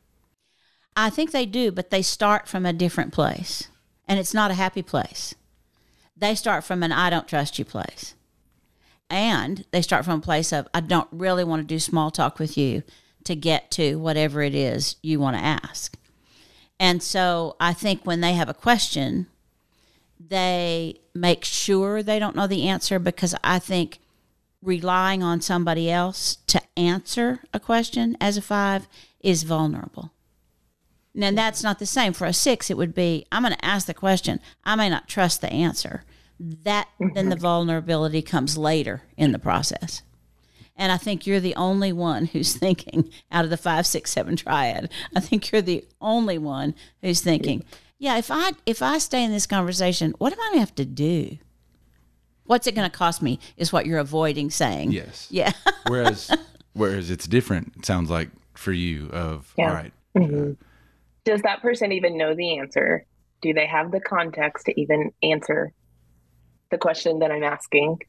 [0.95, 3.69] I think they do, but they start from a different place.
[4.07, 5.35] And it's not a happy place.
[6.17, 8.13] They start from an I don't trust you place.
[9.09, 12.39] And they start from a place of I don't really want to do small talk
[12.39, 12.83] with you
[13.23, 15.97] to get to whatever it is you want to ask.
[16.79, 19.27] And so I think when they have a question,
[20.19, 23.99] they make sure they don't know the answer because I think
[24.61, 28.87] relying on somebody else to answer a question as a five
[29.19, 30.11] is vulnerable.
[31.13, 32.13] Now, that's not the same.
[32.13, 34.39] For a six, it would be I'm going to ask the question.
[34.63, 36.03] I may not trust the answer.
[36.39, 37.41] That then the mm-hmm.
[37.41, 40.01] vulnerability comes later in the process.
[40.81, 44.35] And I think you're the only one who's thinking out of the five, six, seven
[44.35, 44.89] triad.
[45.15, 47.63] I think you're the only one who's thinking,
[47.99, 50.75] yeah, if I if I stay in this conversation, what am I going to have
[50.75, 51.37] to do?
[52.45, 53.39] What's it going to cost me?
[53.57, 54.91] Is what you're avoiding saying.
[54.91, 55.27] Yes.
[55.29, 55.51] Yeah.
[55.87, 56.35] whereas,
[56.73, 57.73] whereas it's different.
[57.77, 59.69] It sounds like for you of Yeah.
[59.69, 59.93] all right.
[60.17, 60.57] Mhm.
[61.25, 63.05] Does that person even know the answer?
[63.43, 65.71] Do they have the context to even answer
[66.71, 67.99] the question that I'm asking?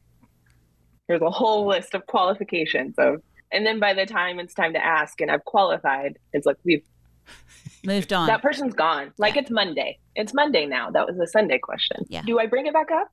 [1.12, 3.22] There's a whole list of qualifications of,
[3.52, 6.82] and then by the time it's time to ask and I've qualified, it's like we've
[7.84, 8.28] moved on.
[8.28, 9.12] That person's gone.
[9.18, 9.98] Like it's Monday.
[10.16, 10.90] It's Monday now.
[10.90, 12.06] That was a Sunday question.
[12.08, 12.22] Yeah.
[12.22, 13.12] Do I bring it back up?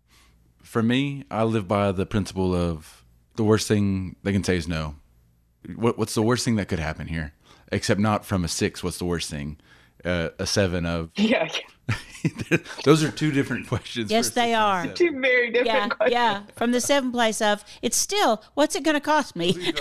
[0.63, 3.03] For me, I live by the principle of
[3.35, 4.95] the worst thing they can say is no.
[5.75, 7.33] What, what's the worst thing that could happen here?
[7.69, 8.81] Except not from a six.
[8.81, 9.57] What's the worst thing?
[10.03, 11.11] Uh, a seven of.
[11.17, 11.47] Yeah.
[12.83, 14.11] Those are two different questions.
[14.11, 14.87] Yes, they are.
[14.87, 16.13] Two very different yeah, questions.
[16.13, 19.73] Yeah, from the seven place of it's still what's it going to cost me?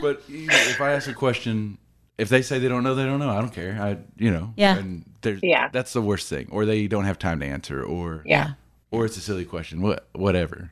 [0.00, 1.78] But you know, if I ask a question,
[2.18, 3.30] if they say they don't know, they don't know.
[3.30, 3.78] I don't care.
[3.80, 4.52] I, you know.
[4.56, 4.76] Yeah.
[4.76, 5.68] And there's, Yeah.
[5.72, 6.48] That's the worst thing.
[6.50, 7.82] Or they don't have time to answer.
[7.82, 8.52] Or Yeah.
[8.90, 9.80] Or it's a silly question.
[9.80, 10.70] What, whatever.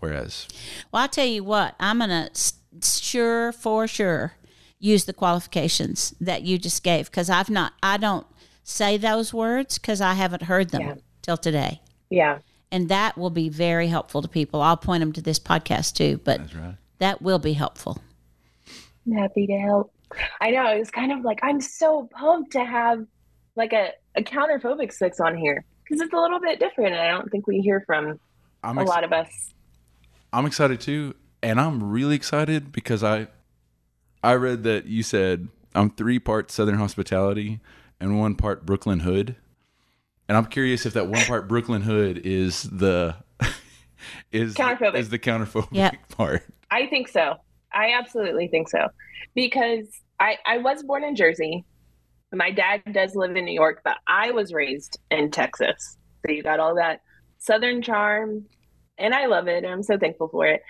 [0.00, 0.48] Whereas,
[0.90, 4.34] well, I'll tell you what, I'm going to sure for sure
[4.84, 8.26] use the qualifications that you just gave because I've not, I don't
[8.64, 10.94] say those words because I haven't heard them Yeah.
[11.22, 11.80] till today.
[12.10, 12.40] Yeah.
[12.70, 14.60] And that will be very helpful to people.
[14.60, 16.76] I'll point them to this podcast too, but right.
[16.98, 17.98] that will be helpful.
[19.06, 19.90] I'm happy to help.
[20.42, 20.70] I know.
[20.70, 23.06] It was kind of like I'm so pumped to have
[23.56, 26.92] like a, a counterphobic six on here because it's a little bit different.
[26.92, 28.20] And I don't think we hear from
[28.62, 29.54] I'm a ex- lot of us.
[30.32, 31.14] I'm excited too.
[31.42, 33.28] And I'm really excited because I,
[34.24, 37.60] I read that you said I'm three parts Southern hospitality
[38.00, 39.36] and one part Brooklyn Hood.
[40.28, 43.16] And I'm curious if that one part Brooklyn Hood is the,
[44.32, 44.94] is, Counterphobic.
[44.96, 46.08] is the counterphobic Yep.
[46.08, 46.42] part.
[46.70, 47.36] I think so.
[47.72, 48.88] I absolutely think so
[49.34, 49.86] because
[50.20, 51.64] I I was born in Jersey.
[52.32, 55.96] My dad does live in New York, but I was raised in Texas.
[56.26, 57.00] So you got all that
[57.38, 58.46] southern charm
[58.96, 59.64] and I love it.
[59.64, 60.62] and I'm so thankful for it.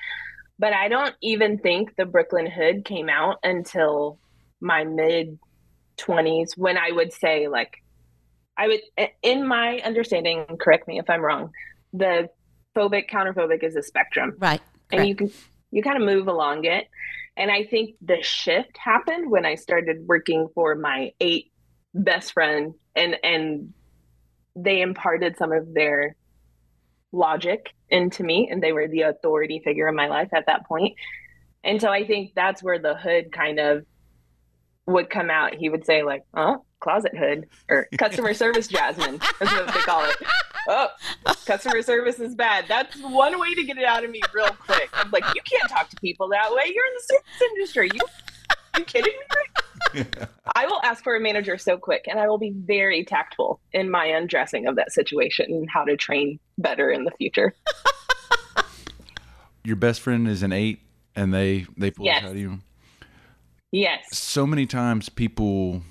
[0.59, 4.19] But I don't even think the Brooklyn Hood came out until
[4.61, 5.39] my mid
[5.99, 7.83] 20s when I would say like
[8.57, 8.81] I would
[9.23, 11.51] in my understanding, correct me if I'm wrong,
[11.93, 12.29] the
[12.77, 14.61] phobic counterphobic is a spectrum Right.
[14.91, 15.31] and you can
[15.71, 16.89] you kind of move along it
[17.37, 21.53] and i think the shift happened when i started working for my eight
[21.95, 23.73] best friend and and
[24.57, 26.17] they imparted some of their
[27.13, 30.95] logic into me and they were the authority figure in my life at that point.
[31.63, 33.87] And so i think that's where the hood kind of
[34.87, 35.55] would come out.
[35.55, 40.05] He would say like oh closet hood or customer service jasmine that's what they call
[40.05, 40.17] it.
[40.69, 40.89] Oh
[41.47, 42.67] customer service is bad.
[42.69, 44.91] That's one way to get it out of me real quick.
[44.93, 46.65] I'm like you can't talk to people that way.
[46.67, 47.91] You're in the service industry.
[47.95, 48.01] You
[48.79, 49.13] you kidding
[49.95, 50.05] me?
[50.55, 53.91] I will ask for a manager so quick, and I will be very tactful in
[53.91, 57.55] my undressing of that situation and how to train better in the future.
[59.65, 60.81] Your best friend is an eight
[61.17, 62.23] and they, they pull Yes.
[62.25, 62.59] out of you.
[63.73, 64.05] Yes.
[64.17, 65.83] so many times people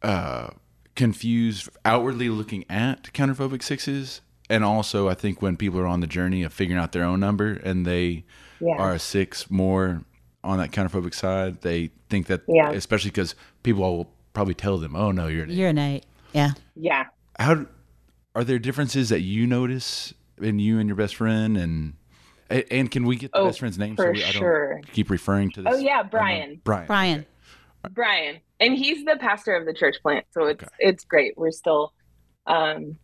[0.00, 0.48] uh,
[0.94, 6.06] confuse outwardly looking at counterphobic sixes and also i think when people are on the
[6.06, 8.24] journey of figuring out their own number and they
[8.60, 8.76] Yeah.
[8.78, 10.02] are a six more
[10.42, 12.70] on that counterphobic side they think that Yeah.
[12.70, 15.56] especially because people will probably tell them oh no you're an eight.
[15.56, 16.06] You're an eight.
[16.32, 16.52] Yeah.
[16.76, 17.04] Yeah.
[17.38, 17.66] how
[18.34, 21.94] are there differences that you notice in you and your best friend and
[22.50, 25.10] and and can we get the Oh, best friend's name for we, I don't keep
[25.10, 26.60] referring to this Oh yeah, unknown- Brian.
[26.64, 27.26] brian Brian.
[27.90, 31.36] Brian, and he's the pastor of the church plant, so it's it's great.
[31.36, 31.92] We're still,
[32.46, 32.96] um,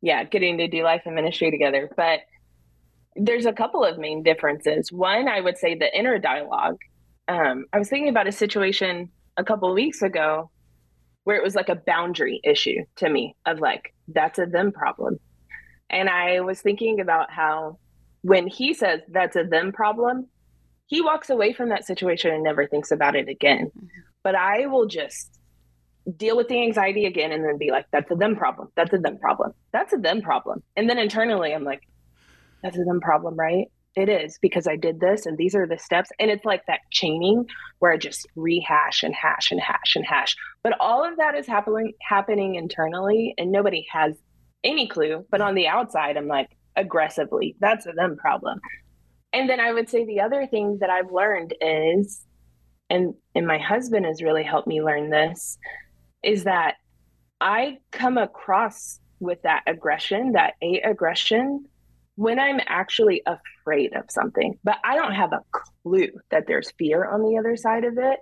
[0.00, 1.90] yeah, getting to do life and ministry together.
[1.94, 2.20] But
[3.16, 4.90] there's a couple of main differences.
[4.90, 6.78] One, I would say the inner dialogue.
[7.28, 10.50] Um, I was thinking about a situation a couple of weeks ago
[11.26, 15.18] where it was like a boundary issue to me of like, that's a them problem.
[15.90, 17.80] And I was thinking about how
[18.22, 20.28] when he says that's a them problem,
[20.86, 23.72] he walks away from that situation and never thinks about it again.
[23.76, 23.86] Mm-hmm.
[24.22, 25.40] But I will just
[26.16, 28.68] deal with the anxiety again and then be like, that's a them problem.
[28.76, 29.52] That's a them problem.
[29.72, 30.62] That's a them problem.
[30.76, 31.82] And then internally, I'm like,
[32.62, 33.66] that's a them problem, right?
[33.96, 36.10] It is because I did this and these are the steps.
[36.20, 37.46] And it's like that chaining
[37.78, 40.36] where I just rehash and hash and hash and hash.
[40.62, 44.12] But all of that is happening happening internally and nobody has
[44.62, 45.24] any clue.
[45.30, 48.60] But on the outside, I'm like aggressively, that's a them problem.
[49.32, 52.22] And then I would say the other thing that I've learned is,
[52.90, 55.58] and and my husband has really helped me learn this,
[56.22, 56.74] is that
[57.40, 61.66] I come across with that aggression, that a aggression,
[62.16, 67.04] when I'm actually afraid of something, but I don't have a clue that there's fear
[67.04, 68.18] on the other side of it.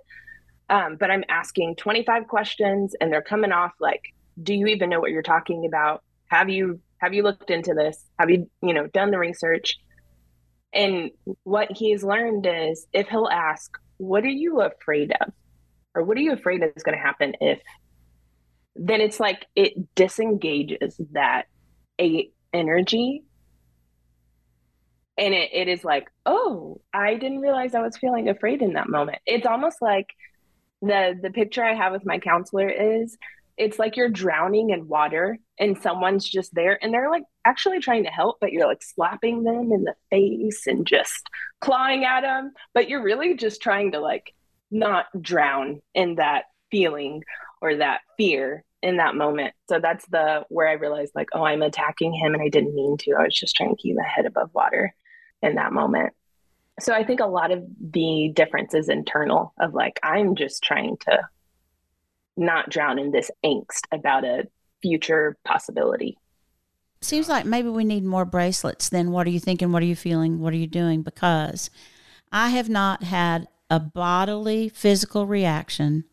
[0.69, 4.01] Um, but I'm asking 25 questions and they're coming off like,
[4.41, 6.03] do you even know what you're talking about?
[6.27, 8.03] Have you have you looked into this?
[8.19, 9.77] Have you, you know, done the research?
[10.73, 11.11] And
[11.43, 15.31] what he's learned is if he'll ask, what are you afraid of?
[15.93, 17.59] Or what are you afraid is going to happen if
[18.75, 21.43] then it's like it disengages that
[21.99, 23.23] a energy
[25.17, 28.89] and it, it is like oh i didn't realize i was feeling afraid in that
[28.89, 30.07] moment it's almost like
[30.81, 33.17] the the picture i have with my counselor is
[33.57, 38.03] it's like you're drowning in water and someone's just there and they're like actually trying
[38.03, 41.29] to help but you're like slapping them in the face and just
[41.61, 44.33] clawing at them but you're really just trying to like
[44.71, 47.23] not drown in that feeling
[47.61, 49.53] or that fear in that moment.
[49.67, 52.97] So that's the where I realized like, oh, I'm attacking him and I didn't mean
[52.99, 53.15] to.
[53.17, 54.93] I was just trying to keep my head above water
[55.41, 56.13] in that moment.
[56.79, 60.97] So I think a lot of the difference is internal of like, I'm just trying
[61.01, 61.19] to
[62.35, 64.47] not drown in this angst about a
[64.81, 66.17] future possibility.
[67.01, 69.71] Seems like maybe we need more bracelets than what are you thinking?
[69.71, 70.39] What are you feeling?
[70.39, 71.01] What are you doing?
[71.01, 71.69] Because
[72.31, 76.03] I have not had a bodily physical reaction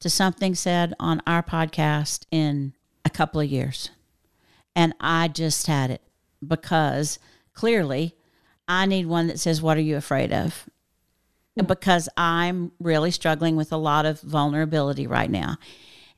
[0.00, 2.72] to something said on our podcast in
[3.04, 3.90] a couple of years.
[4.74, 6.02] And I just had it
[6.46, 7.18] because
[7.52, 8.14] clearly
[8.68, 10.68] I need one that says, What are you afraid of?
[11.56, 15.56] Because I'm really struggling with a lot of vulnerability right now.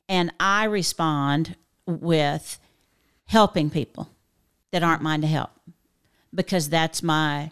[0.07, 1.55] And I respond
[1.87, 2.59] with
[3.25, 4.09] helping people
[4.71, 5.49] that aren't mine to help
[6.33, 7.51] because that's my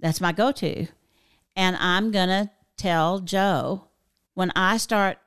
[0.00, 0.86] that's my go-to.
[1.56, 3.88] And I'm going to tell Joe
[4.34, 5.18] when I start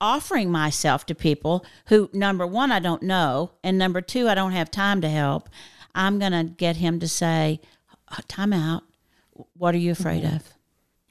[0.00, 4.52] offering myself to people who, number one, I don't know, and number two, I don't
[4.52, 5.48] have time to help,
[5.94, 7.60] I'm going to get him to say,
[8.28, 8.82] Time out.
[9.56, 10.36] What are you afraid mm-hmm.
[10.36, 10.54] of?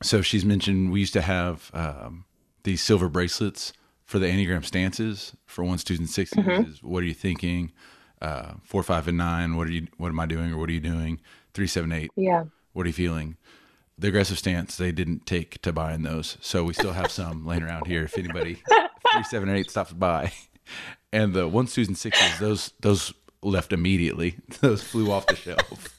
[0.02, 2.26] So she's mentioned we used to have um,
[2.64, 3.74] these silver bracelets
[4.06, 6.72] for the Enneagram stances for one student 60 mm-hmm.
[6.72, 7.72] is what are you thinking?
[8.22, 9.56] Uh, four, five, and nine.
[9.56, 9.88] What are you?
[9.98, 10.52] What am I doing?
[10.52, 11.22] Or what are you doing?
[11.54, 12.12] Three, seven, eight.
[12.16, 12.46] Yeah.
[12.74, 13.38] What are you feeling?
[14.00, 17.64] the aggressive stance they didn't take to buying those, so we still have some laying
[17.64, 18.04] around here.
[18.04, 18.62] If anybody
[19.14, 20.32] three, seven, or eight stops by,
[21.12, 24.38] and the one Susan sixes, those those left immediately.
[24.60, 25.99] Those flew off the shelf.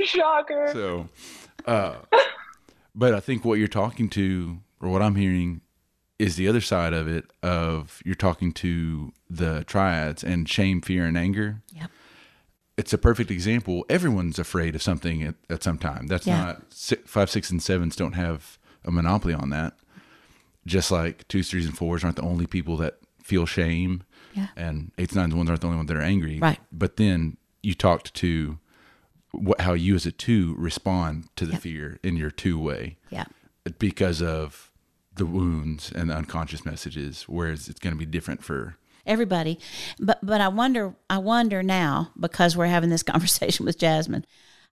[0.04, 0.70] Shocker.
[0.72, 1.08] So,
[1.66, 1.96] uh,
[2.94, 5.60] but I think what you're talking to, or what I'm hearing,
[6.18, 7.30] is the other side of it.
[7.42, 11.62] Of you're talking to the triads and shame, fear, and anger.
[11.72, 11.90] Yep
[12.80, 13.84] it's a perfect example.
[13.90, 16.06] Everyone's afraid of something at, at some time.
[16.06, 16.44] That's yeah.
[16.44, 19.74] not six, five, six, and sevens don't have a monopoly on that.
[20.64, 24.46] Just like twos, threes, and fours aren't the only people that feel shame, yeah.
[24.56, 26.38] and eights, nines, ones aren't the only ones that are angry.
[26.38, 26.58] Right.
[26.72, 28.58] But then you talked to
[29.32, 31.62] what how you as a two respond to the yep.
[31.62, 32.96] fear in your two way.
[33.10, 33.26] Yeah.
[33.78, 34.70] Because of
[35.14, 39.58] the wounds and the unconscious messages, whereas it's going to be different for everybody.
[39.98, 44.24] But but I wonder I wonder now because we're having this conversation with Jasmine.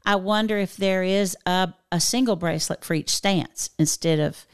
[0.07, 4.47] I wonder if there is a, a single bracelet for each stance instead of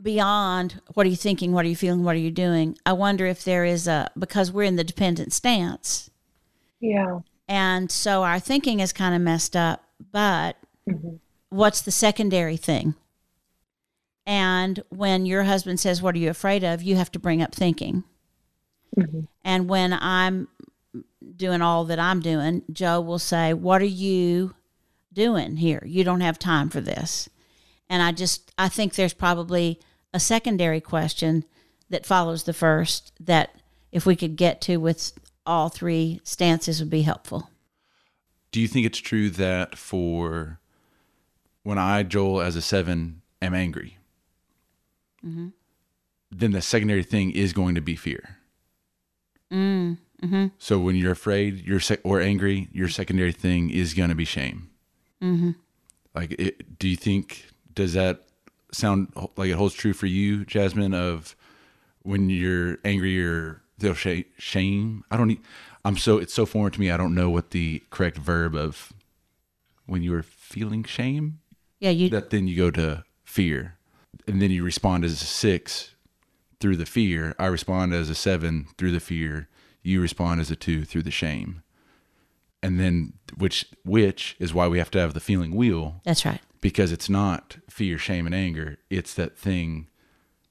[0.00, 2.78] beyond what are you thinking, what are you feeling, what are you doing.
[2.86, 6.10] I wonder if there is a because we're in the dependent stance.
[6.80, 7.20] Yeah.
[7.48, 10.56] And so our thinking is kind of messed up, but
[10.88, 11.16] mm-hmm.
[11.48, 12.94] what's the secondary thing?
[14.26, 16.82] And when your husband says, What are you afraid of?
[16.82, 18.02] you have to bring up thinking.
[18.96, 19.20] Mm-hmm.
[19.44, 20.48] And when I'm
[21.36, 24.54] doing all that I'm doing, Joe will say, What are you
[25.12, 25.82] doing here?
[25.86, 27.28] You don't have time for this.
[27.88, 29.78] And I just, I think there's probably
[30.12, 31.44] a secondary question
[31.88, 33.54] that follows the first that
[33.92, 35.12] if we could get to with
[35.46, 37.50] all three stances would be helpful.
[38.52, 40.58] do you think it's true that for
[41.62, 43.98] when I, Joel, as a seven, am angry,
[45.26, 45.48] Mm-hmm.
[46.30, 48.36] then the secondary thing is going to be fear.
[49.52, 49.98] Mm.
[50.22, 50.46] Mm-hmm.
[50.58, 54.24] So when you're afraid, you're sec- or angry, your secondary thing is going to be
[54.24, 54.70] shame.
[55.22, 55.50] Mm-hmm.
[56.14, 58.22] Like, it, do you think does that
[58.72, 60.94] sound like it holds true for you, Jasmine?
[60.94, 61.34] Of
[62.02, 65.04] when you're angry or they'll sh- shame.
[65.10, 65.28] I don't.
[65.28, 65.40] Need,
[65.84, 66.90] I'm so it's so foreign to me.
[66.90, 68.92] I don't know what the correct verb of
[69.86, 71.40] when you are feeling shame.
[71.80, 72.08] Yeah, you.
[72.10, 73.76] That then you go to fear,
[74.26, 75.94] and then you respond as a six
[76.60, 77.34] through the fear.
[77.38, 79.48] I respond as a seven through the fear.
[79.82, 81.62] You respond as a two through the shame.
[82.62, 86.40] And then which which is why we have to have the feeling wheel That's right.
[86.60, 88.78] because it's not fear, shame, and anger.
[88.90, 89.86] It's that thing.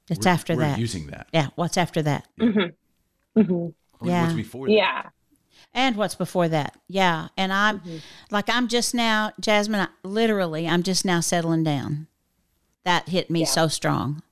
[0.08, 0.78] It's we're- after we're that.
[0.78, 1.26] using that.
[1.34, 1.48] Yeah.
[1.56, 2.26] What's after that?
[2.40, 2.70] Mm-hmm.
[3.36, 4.06] Mm-hmm.
[4.08, 4.22] Yeah.
[4.24, 4.72] What's before that?
[4.72, 5.02] Yeah.
[5.74, 6.76] And what's before that?
[6.88, 7.28] Yeah.
[7.36, 7.96] And I'm Mm-hmm.
[8.30, 12.06] like, I'm just now, Jasmine, I, literally, I'm just now settling down.
[12.84, 13.46] That hit me Yeah.
[13.46, 14.22] so strong.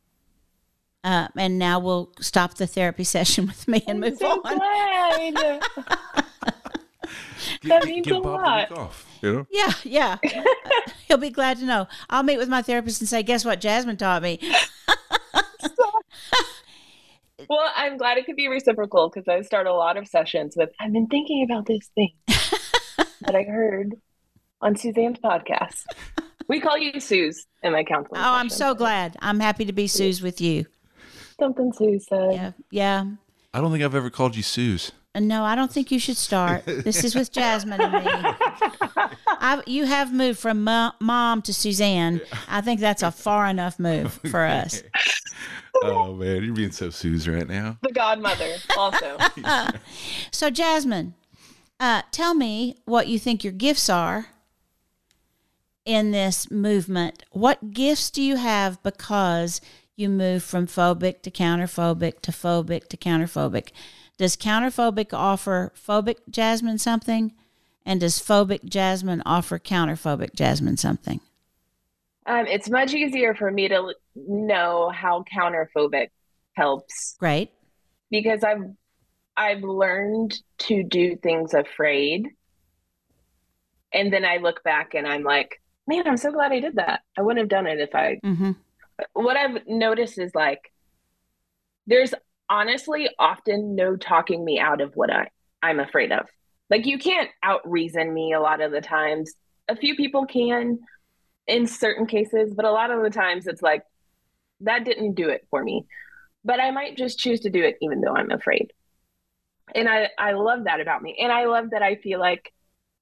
[1.03, 4.59] Uh, and now we'll stop the therapy session with me and move so on.
[4.59, 5.63] glad.
[7.61, 8.73] Get- That means give a Bob lot.
[8.73, 9.07] off.
[9.21, 9.47] You know?
[9.51, 10.17] Yeah, yeah.
[11.09, 11.87] He'll be glad to know.
[12.09, 13.61] I'll meet with my therapist and say, "Guess what?
[13.61, 14.39] Jasmine taught me."
[17.49, 20.71] Well, I'm glad it could be reciprocal because I start a lot of sessions with,
[20.81, 23.95] I've been thinking about this thing that I heard
[24.61, 25.85] on Suzanne's podcast.
[26.49, 28.21] We call you Suze in my counseling.
[28.21, 29.17] Oh, I'm so glad.
[29.21, 30.67] I'm happy to be Suze with you.
[31.39, 32.33] Something Sue said.
[32.33, 33.05] Yeah, yeah.
[33.53, 34.93] I don't think I've ever called you Suze.
[35.15, 36.65] Uh, No, I don't think you should start.
[36.67, 38.11] This is with Jasmine and me.
[39.27, 42.21] I, you have moved from mo- mom to Suzanne.
[42.49, 44.83] I think that's a far enough move for us.
[45.83, 47.79] Oh man, you're being so Suze right now.
[47.83, 49.19] The godmother, also.
[50.31, 51.15] So, Jasmine,
[51.81, 54.27] uh, tell me what you think your gifts are
[55.85, 57.25] in this movement.
[57.31, 59.61] What gifts do you have because
[59.97, 63.71] you move from phobic to counterphobic to phobic to counterphobic?
[64.17, 67.33] Does counterphobic offer phobic Jasmine something?
[67.85, 71.21] And does phobic Jasmine offer counterphobic Jasmine something?
[72.27, 76.09] Um, it's much easier for me to know how counterphobic
[76.57, 77.51] helps Right.
[78.11, 78.65] because I've
[79.37, 82.29] I've learned to do things afraid.
[83.93, 87.01] And then I look back and I'm like, man, I'm so glad I did that.
[87.19, 88.53] I wouldn't have done it if I Mm-hmm.
[89.13, 90.61] what I've noticed is like
[91.87, 92.15] there's
[92.49, 95.29] honestly often no talking me out of what I,
[95.63, 96.27] I'm afraid of.
[96.71, 99.33] Like you can't out reason me a lot of the times.
[99.69, 100.79] A few people can
[101.47, 103.83] in certain cases, but a lot of the times it's like
[104.61, 105.87] that didn't do it for me.
[106.45, 108.73] But I might just choose to do it even though I'm afraid.
[109.75, 111.17] And I, I love that about me.
[111.21, 112.53] And I love that I feel like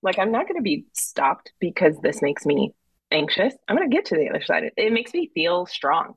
[0.02, 2.74] like I'm not gonna be stopped because this makes me
[3.12, 3.55] anxious.
[3.68, 4.64] I'm going to get to the other side.
[4.76, 6.14] It makes me feel strong.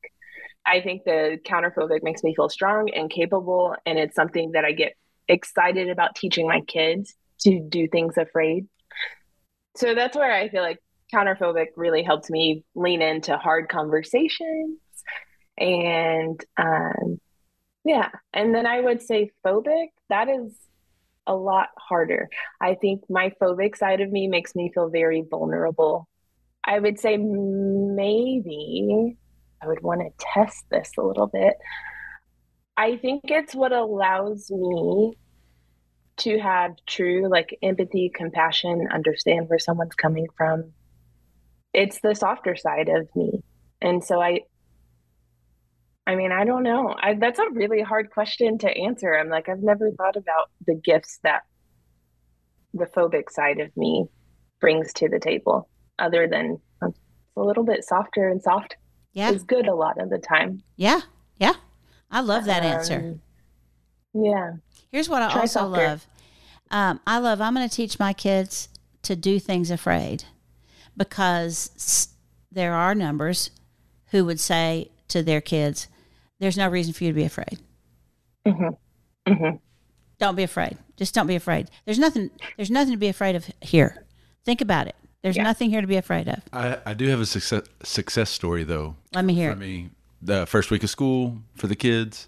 [0.66, 3.76] I think the counterphobic makes me feel strong and capable.
[3.86, 4.94] And it's something that I get
[5.28, 8.68] excited about teaching my kids to do things afraid.
[9.76, 10.80] So that's where I feel like
[11.14, 14.80] counterphobic really helped me lean into hard conversations.
[15.58, 17.20] And um,
[17.84, 18.10] yeah.
[18.34, 20.56] And then I would say phobic, that is
[21.28, 22.30] a lot harder.
[22.62, 26.08] I think my phobic side of me makes me feel very vulnerable
[26.66, 29.18] I would say maybe
[29.62, 31.54] I would want to test this a little bit.
[32.76, 35.14] I think it's what allows me
[36.18, 40.74] to have true like empathy, compassion, understand where someone's coming from.
[41.76, 43.44] It's the softer side of me.
[43.82, 44.42] And so I
[46.08, 46.96] I mean, I don't know.
[47.02, 49.16] I, that's a really hard question to answer.
[49.18, 51.42] I'm like, I've never thought about the gifts that
[52.76, 54.06] the phobic side of me
[54.62, 57.00] brings to the table other than it's
[57.36, 58.76] a little bit softer and soft
[59.14, 59.32] Yeah.
[59.32, 60.62] is good a lot of the time.
[60.76, 61.02] Yeah.
[61.38, 61.54] Yeah.
[62.12, 63.20] I love that answer.
[64.14, 64.52] Um, yeah.
[64.92, 65.88] Here's what I Try also softer.
[65.88, 66.08] love.
[66.70, 67.42] Um, I love.
[67.42, 68.70] I'm going to teach my kids
[69.04, 70.26] to do things afraid,
[70.98, 72.08] because
[72.52, 73.52] there are numbers
[74.08, 75.88] who would say to their kids,
[76.40, 77.60] "There's no reason for you to be afraid.
[78.46, 79.32] Mm-hmm.
[79.32, 79.56] Mm-hmm.
[80.20, 80.78] Don't be afraid.
[80.98, 81.70] Just don't be afraid.
[81.86, 82.30] There's nothing.
[82.58, 84.06] There's nothing to be afraid of here.
[84.46, 84.96] Think about it.
[85.24, 85.44] There's Yeah.
[85.44, 86.42] nothing here to be afraid of.
[86.54, 88.96] I, I do have a success success story though.
[89.14, 89.60] Let me hear for it.
[89.60, 89.90] me.
[90.22, 92.28] The first week of school for the kids,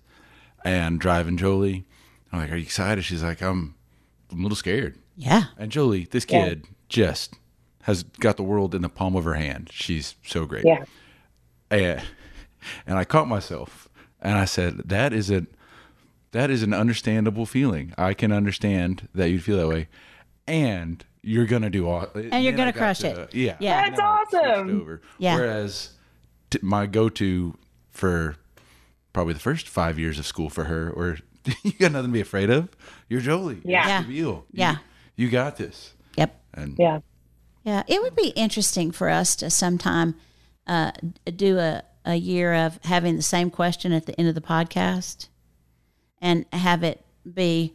[0.65, 1.85] and driving Jolie.
[2.31, 3.75] I'm like, "Are you excited?" She's like, "I'm,
[4.31, 5.45] I'm a little scared." Yeah.
[5.57, 6.45] And Jolie, this Yeah.
[6.49, 7.33] kid just
[7.87, 9.69] has got the world in the palm of her hand.
[9.71, 10.65] She's so great.
[10.65, 10.83] Yeah.
[11.71, 12.01] And,
[12.85, 13.87] and I caught myself
[14.21, 15.45] and I said, that is a,
[16.31, 17.93] that is an understandable feeling.
[17.97, 19.87] I can understand that you'd feel that way.
[20.45, 23.33] And you're gonna do all, And you're gonna crush to- it.
[23.35, 23.83] Yeah, Yeah.
[23.89, 24.81] That's Now I switched awesome.
[24.81, 25.01] Over.
[25.17, 25.35] Yeah.
[25.35, 25.91] Whereas
[26.49, 27.57] t- my go-to
[27.91, 28.35] for
[29.13, 31.17] probably the first five years of school for her, or
[31.63, 32.69] you got nothing to be afraid of.
[33.09, 33.55] You're Jolie.
[33.63, 33.87] You're Yeah.
[33.87, 34.07] Yeah.
[34.07, 34.75] You- Yeah.
[35.15, 35.93] You, got this.
[36.17, 36.39] Yep.
[36.53, 36.99] And Yeah.
[37.67, 40.15] Yeah, it would be interesting for us to sometime
[40.67, 40.91] uh,
[41.35, 45.27] do a, a year of having the same question at the end of the podcast
[46.21, 47.73] and have it be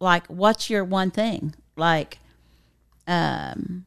[0.00, 1.54] like, what's your one thing?
[1.76, 2.20] Like,
[3.06, 3.84] um,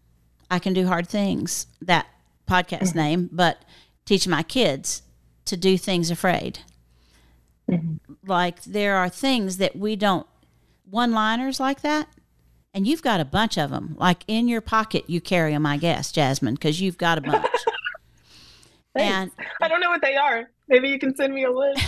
[0.52, 2.06] I can do hard things, that
[2.48, 3.66] podcast name, but
[4.06, 5.02] teach my kids
[5.46, 6.60] to do things afraid.
[8.28, 10.28] Like, there are things that we don't,
[10.88, 12.08] one liners like that,
[12.74, 13.96] and you've got a bunch of them.
[13.98, 17.46] Like in your pocket, you carry them, I guess, Jasmine, because you've got a bunch.
[18.96, 20.50] and I don't know what they are.
[20.68, 21.84] Maybe you can send me a list.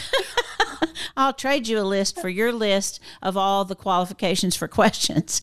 [1.18, 5.42] I'll trade you a list for your list of all the qualifications for questions.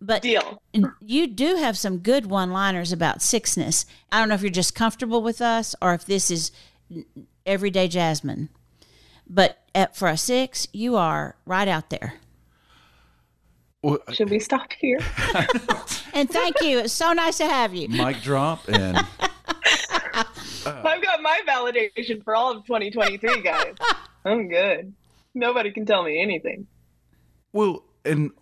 [0.00, 0.62] But Deal.
[1.00, 3.84] you do have some good one liners about sixness.
[4.10, 6.52] I don't know if you're just comfortable with us or if this is
[7.44, 8.48] everyday Jasmine.
[9.26, 12.14] But at, for a six, you are right out there.
[13.82, 14.98] Well, Should we stop here?
[16.12, 16.80] And thank you.
[16.80, 17.88] It's so nice to have you.
[17.88, 18.96] mic drop and
[20.66, 23.74] I've got my validation for all of 2023, guys.
[24.24, 24.92] I'm good.
[25.34, 26.66] Nobody can tell me anything.
[27.52, 28.32] well, and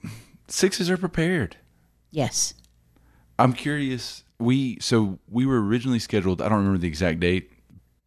[0.48, 1.56] sixes are prepared.
[2.10, 2.54] Yes.
[3.38, 4.24] I'm curious.
[4.40, 6.40] We so we were originally scheduled.
[6.40, 7.50] I don't remember the exact date.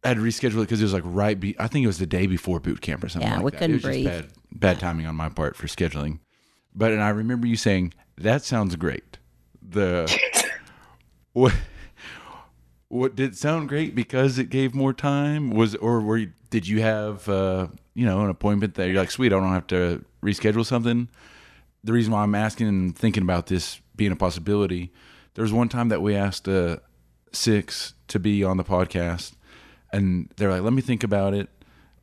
[0.02, 1.38] I had to reschedule it because it was like right.
[1.38, 3.30] Be, I think it was the day before boot camp or something.
[3.30, 3.58] Yeah, like we that.
[3.58, 4.06] couldn't it was breathe.
[4.06, 6.18] Just bad, bad timing on my part for scheduling.
[6.74, 9.18] But and I remember you saying that sounds great.
[9.66, 10.12] The
[11.32, 11.54] what
[12.88, 16.68] what did it sound great because it gave more time was or were you, did
[16.68, 20.04] you have uh, you know an appointment that you're like sweet I don't have to
[20.22, 21.08] reschedule something
[21.84, 24.92] the reason why I'm asking and thinking about this being a possibility,
[25.34, 26.78] there was one time that we asked uh,
[27.32, 29.32] Six to be on the podcast,
[29.90, 31.48] and they're like, "Let me think about it,"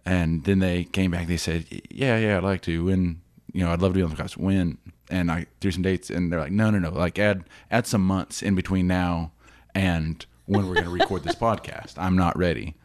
[0.03, 1.27] and then they came back.
[1.27, 2.85] They said, "Yeah, yeah, I'd like to.
[2.85, 3.21] When
[3.53, 4.37] you know, I'd love to be on the podcast.
[4.37, 4.77] When?"
[5.09, 6.91] And I threw some dates, and they're like, "No, no, no.
[6.91, 9.31] Like add add some months in between now
[9.73, 11.93] and when we're going to record this podcast.
[11.97, 12.75] I'm not ready."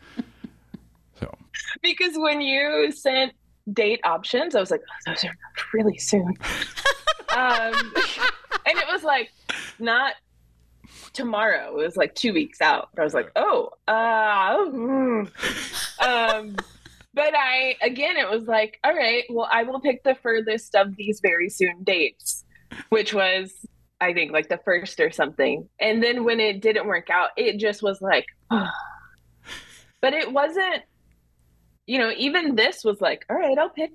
[1.20, 1.32] So
[1.82, 3.32] Because when you sent
[3.72, 5.36] date options, I was like, oh, those are
[5.72, 6.26] really soon.
[7.36, 7.92] um,
[8.66, 9.32] and it was like
[9.78, 10.14] not
[11.12, 11.80] tomorrow.
[11.80, 12.88] It was like two weeks out.
[12.98, 15.30] I was like, oh, uh, mm.
[16.02, 16.56] um,
[17.14, 20.96] but I again, it was like, all right, well, I will pick the furthest of
[20.96, 22.44] these very soon dates,
[22.88, 23.52] which was.
[24.00, 25.66] I think like the first or something.
[25.80, 30.82] And then when it didn't work out, it just was like, but it wasn't
[31.86, 33.92] you know, even this was like, all right, I'll pick,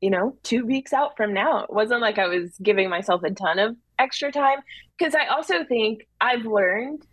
[0.00, 1.60] you know, two weeks out from now.
[1.60, 4.58] It wasn't like I was giving myself a ton of extra time.
[4.98, 7.06] Because I also think I've learned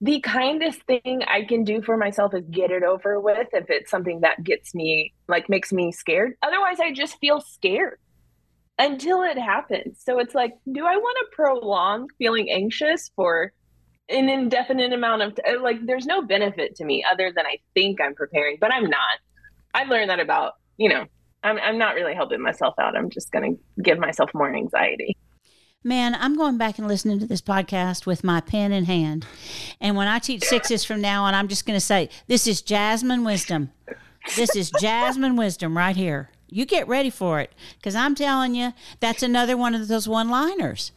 [0.00, 3.90] the kindest thing I can do for myself is get it over with if it's
[3.90, 6.34] something that gets me, like, makes me scared.
[6.42, 7.98] Otherwise, I just feel scared
[8.78, 10.00] until it happens.
[10.04, 13.52] So it's like, do I want to prolong feeling anxious for
[14.08, 17.58] an indefinite amount of t- uh, like there's no benefit to me other than I
[17.74, 19.18] think I'm preparing, but I'm not.
[19.74, 21.04] I've learned that about, you know,
[21.42, 22.96] I'm I'm not really helping myself out.
[22.96, 25.16] I'm just going to give myself more anxiety.
[25.84, 29.24] Man, I'm going back and listening to this podcast with my pen in hand.
[29.80, 32.62] And when I teach sixes from now on, I'm just going to say, this is
[32.62, 33.70] Jasmine wisdom.
[34.34, 36.30] This is Jasmine wisdom right here.
[36.48, 40.28] You get ready for it because I'm telling you, that's another one of those one
[40.28, 40.90] liners.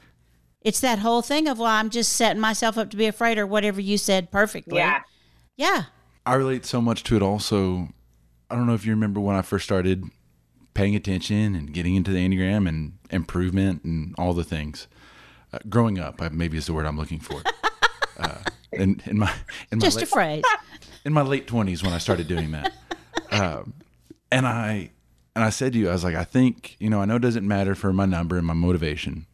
[0.61, 3.45] It's that whole thing of, well, I'm just setting myself up to be afraid or
[3.45, 4.77] whatever you said perfectly.
[4.77, 5.01] Yeah.
[5.57, 5.85] Yeah.
[6.25, 7.89] I relate so much to it also.
[8.49, 10.05] I don't know if you remember when I first started
[10.73, 14.87] paying attention and getting into the Enneagram and improvement and all the things.
[15.53, 17.41] Uh, growing up, I, maybe is the word I'm looking for.
[18.17, 18.37] Uh,
[18.73, 19.33] in, in my
[19.71, 20.43] in my Just a late, phrase.
[21.05, 22.71] in my late twenties when I started doing that,
[23.31, 23.73] um,
[24.31, 24.91] and I
[25.35, 27.21] and I said to you, I was like, I think you know, I know it
[27.23, 29.25] doesn't matter for my number and my motivation,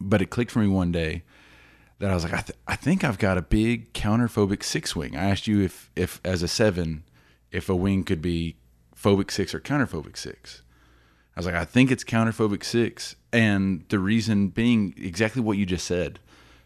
[0.00, 1.22] but it clicked for me one day
[2.00, 5.16] that I was like, I, th- I think I've got a big counterphobic six wing.
[5.16, 7.04] I asked you if if as a seven,
[7.52, 8.56] if a wing could be
[9.00, 10.62] phobic six or counterphobic six.
[11.36, 15.66] I was like, I think it's counterphobic six, and the reason being exactly what you
[15.66, 16.18] just said.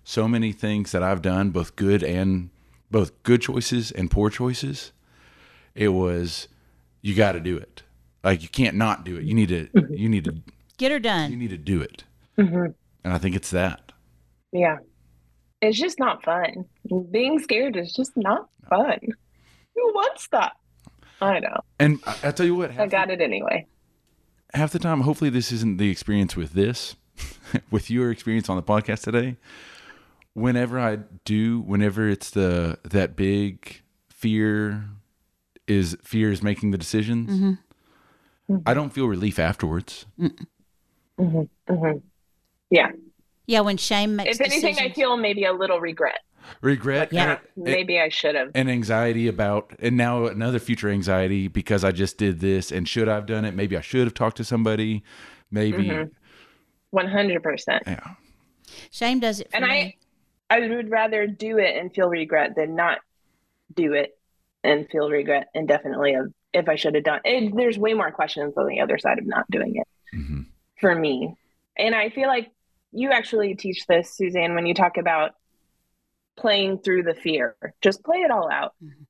[0.04, 2.50] So many things that I've done, both good and
[2.90, 4.92] both good choices and poor choices.
[5.74, 6.48] It was
[7.02, 7.82] you got to do it.
[8.22, 9.24] Like you can't not do it.
[9.24, 9.68] You need to.
[9.90, 10.36] You need to.
[10.78, 11.30] Get her done.
[11.30, 12.04] You need to do it.
[12.38, 12.74] Mhm.
[13.04, 13.92] And I think it's that.
[14.52, 14.78] Yeah.
[15.60, 16.64] It's just not fun.
[17.10, 18.98] Being scared is just not fun.
[19.74, 20.52] Who wants that?
[21.20, 21.60] I know.
[21.78, 23.66] And I, I tell you what, I half, got it anyway.
[24.54, 26.96] Half the time, hopefully this isn't the experience with this,
[27.70, 29.36] with your experience on the podcast today,
[30.34, 34.84] whenever I do, whenever it's the that big fear
[35.66, 37.52] is fear is making the decisions, Mm-hmm.
[38.66, 40.06] I don't feel relief afterwards.
[40.18, 40.28] hmm
[41.16, 41.92] hmm
[42.68, 42.90] Yeah.
[43.46, 46.20] Yeah, when shame makes If anything, I feel maybe a little regret.
[46.60, 47.38] Regret, Yeah.
[47.56, 48.50] and- Maybe I should have.
[48.54, 53.08] and anxiety about, and now another future anxiety because I just did this, and should
[53.08, 53.54] I have done it?
[53.54, 55.02] Maybe I should have talked to somebody.
[55.50, 56.10] Maybe, Mhm.
[56.90, 57.82] One hundred percent.
[57.86, 58.00] yeah.
[58.90, 59.98] shame does it for And me.
[60.50, 62.98] I, I would rather do it and feel regret than not
[63.74, 64.16] do it
[64.64, 67.20] and feel regret indefinitely of if I should have done.
[67.24, 67.54] it.
[67.56, 69.86] there's way more questions on the other side of not doing it
[70.16, 70.42] hmm
[70.80, 71.34] for me.
[71.78, 72.50] And I feel like
[72.92, 75.32] you actually teach this, Suzanne, when you talk about
[76.40, 77.56] playing through the fear.
[77.82, 78.74] Just play it all out.
[78.82, 79.06] Mhm.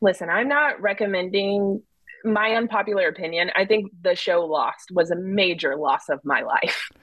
[0.00, 1.82] Listen, I'm not recommending
[2.24, 3.50] my unpopular opinion.
[3.56, 6.88] I think the show Lost was a major loss of my life.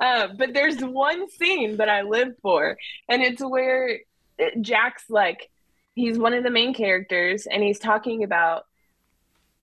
[0.00, 2.76] Uh, but there's one scene that I live for,
[3.08, 4.00] and it's where
[4.60, 5.48] Jack's like,
[5.94, 8.64] he's one of the main characters, and he's talking about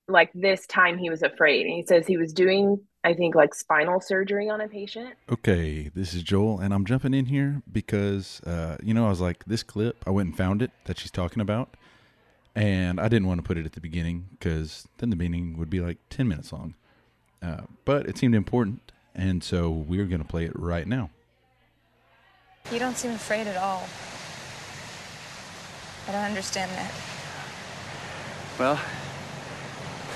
[0.07, 1.65] like this time he was afraid.
[1.65, 5.15] And he says he was doing, I think, like spinal surgery on a patient.
[5.31, 9.19] Okay, this is Joel, and I'm jumping in here because, uh, you know, I was
[9.19, 11.75] like, this clip, I went and found it that she's talking about,
[12.55, 15.69] and I didn't want to put it at the beginning because then the meeting would
[15.69, 16.75] be like 10 minutes long.
[17.41, 21.09] Uh, but it seemed important, and so we're going to play it right now.
[22.71, 23.83] You don't seem afraid at all.
[26.07, 26.91] I don't understand that.
[28.59, 28.79] Well,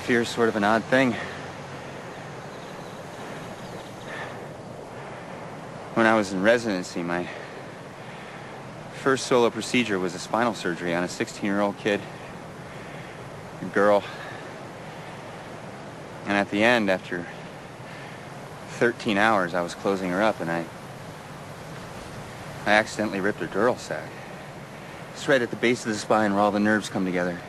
[0.04, 1.16] fear's sort of an odd thing.
[5.96, 7.26] When I was in residency, my
[8.96, 12.02] first solo procedure was a spinal surgery on a 16-year-old kid,
[13.62, 14.04] a girl.
[16.26, 17.24] And at the end, after
[18.72, 20.66] 13 hours, I was closing her up and I
[22.66, 24.04] I accidentally ripped her dural sac.
[25.14, 27.40] It's right at the base of the spine where all the nerves come together.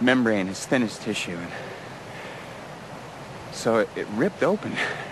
[0.00, 1.36] Membrane as thin as tissue.
[1.36, 1.52] And
[3.52, 4.72] so it, it ripped open.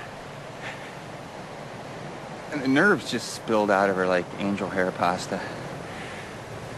[2.53, 5.41] And the nerves just spilled out of her like angel hair pasta.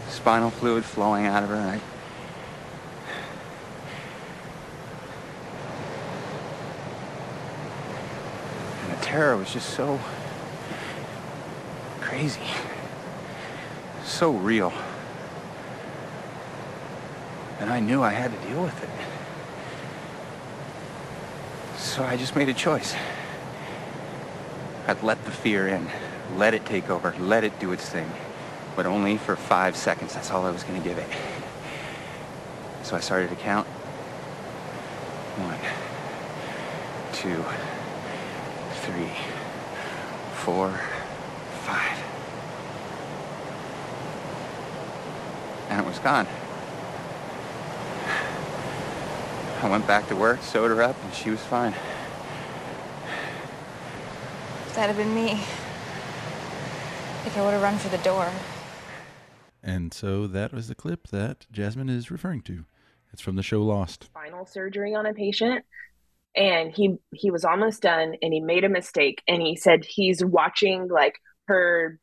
[0.09, 1.55] Spinal fluid flowing out of her.
[1.55, 1.79] And I,
[8.83, 9.99] and the terror was just so
[12.01, 12.39] crazy.
[14.05, 14.71] So real.
[17.59, 18.89] And I knew I had to deal with it.
[21.79, 22.93] So I just made a choice.
[24.85, 25.87] I'd let fear in,
[26.35, 28.09] let it take over, let it do its thing.
[28.75, 30.13] But only for five seconds.
[30.13, 31.07] That's all I was going to give it.
[32.83, 33.67] So I started to count.
[35.37, 35.59] One,
[37.13, 37.43] two,
[38.81, 39.11] three,
[40.35, 40.69] four,
[41.63, 41.97] five.
[45.69, 46.27] And it was gone.
[49.61, 51.73] I went back to work, sewed her up, and she was fine.
[54.83, 55.35] If that had been me, I
[57.23, 58.29] think I would have run for the door.
[59.63, 62.65] And so that was the clip that Jasmine is referring to.
[63.13, 64.03] It's from the show Lost.
[64.03, 65.63] spinal surgery on a patient
[66.35, 70.21] and he he was almost done and he made a mistake and he said he's
[70.21, 71.15] watching like
[71.47, 71.97] her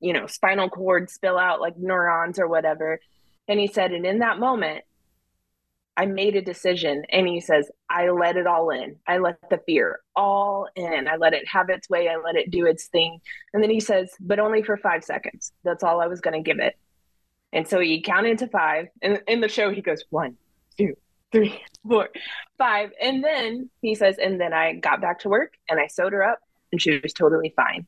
[0.00, 3.00] you know spinal cord spill out like neurons or whatever
[3.48, 4.84] and he said and in that moment
[5.96, 8.96] i made a decision and he says i let it all in.
[9.06, 11.08] I let the fear all in.
[11.08, 12.08] I let it have its way.
[12.08, 13.20] I let it do its thing.
[13.52, 15.52] And then he says but only for five seconds.
[15.64, 16.76] That's all i was going to give it.
[17.52, 18.86] And so he counted to five.
[19.02, 20.36] And in the show he goes one
[20.76, 20.94] two
[21.32, 22.08] three, four,
[22.58, 22.90] five.
[23.00, 26.22] And then he says, and then I got back to work and I sewed her
[26.22, 26.38] up
[26.72, 27.86] and she was totally fine.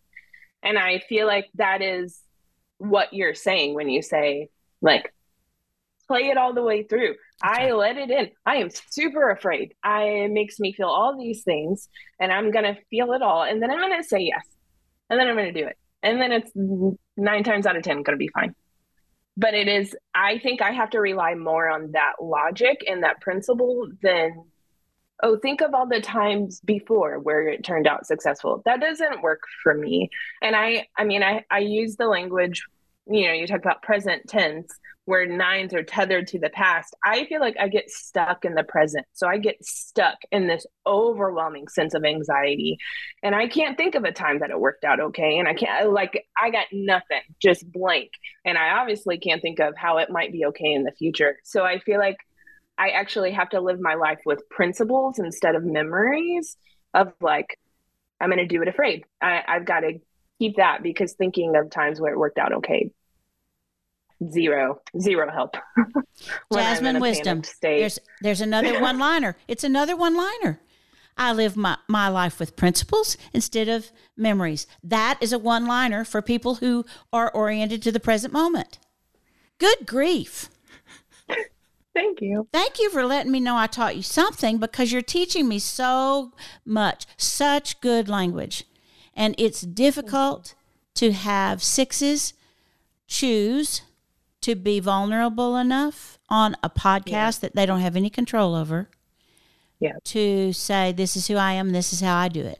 [0.62, 2.20] And I feel like that is
[2.78, 4.48] what you're saying when you say,
[4.80, 5.12] like,
[6.08, 7.14] play it all the way through.
[7.42, 8.30] I let it in.
[8.44, 9.74] I am super afraid.
[9.84, 11.88] I it makes me feel all these things
[12.18, 13.42] and I'm going to feel it all.
[13.42, 14.44] And then I'm going to say yes.
[15.08, 15.76] And then I'm going to do it.
[16.02, 16.50] And then it's
[17.16, 18.54] nine times out of 10 going to be fine
[19.38, 23.20] but it is i think i have to rely more on that logic and that
[23.20, 24.44] principle than
[25.22, 29.42] oh think of all the times before where it turned out successful that doesn't work
[29.62, 30.10] for me
[30.42, 32.64] and i i mean i i use the language
[33.06, 34.68] you know you talk about present tense
[35.08, 38.62] where nines are tethered to the past i feel like i get stuck in the
[38.62, 39.06] present.
[39.14, 42.76] So i get stuck in this overwhelming sense of anxiety
[43.22, 45.90] and i can't think of a time that it worked out okay and i can't
[45.90, 48.10] like i got nothing just blank
[48.44, 51.36] and i obviously can't think of how it might be okay in the future.
[51.42, 52.18] So i feel like
[52.76, 56.58] i actually have to live my life with principles instead of memories
[56.92, 57.58] of like
[58.20, 59.04] I'm going to do it afraid.
[59.22, 60.00] I, I've got to
[60.40, 62.90] keep that because thinking of times where it worked out okay,
[64.30, 65.56] zero, zero help.
[66.48, 67.42] When I'm in Jasmine Wisdom.
[67.62, 69.36] There's there's another one liner.
[69.46, 70.60] It's another one liner.
[71.16, 74.66] I live my, my life with principles instead of memories.
[74.84, 78.78] That is a one liner for people who are oriented to the present moment.
[79.58, 80.48] Good grief.
[81.94, 82.46] Thank you.
[82.52, 86.32] Thank you for letting me know I taught you something because you're teaching me so
[86.64, 88.64] much, such good language.
[89.14, 90.54] And it's difficult
[90.94, 92.34] to have sixes
[93.08, 93.82] choose
[94.48, 98.88] to be vulnerable enough on a podcast that they don't have any control over.
[99.78, 99.92] Yeah.
[100.04, 102.58] To say, this is who I am, this is how I do it.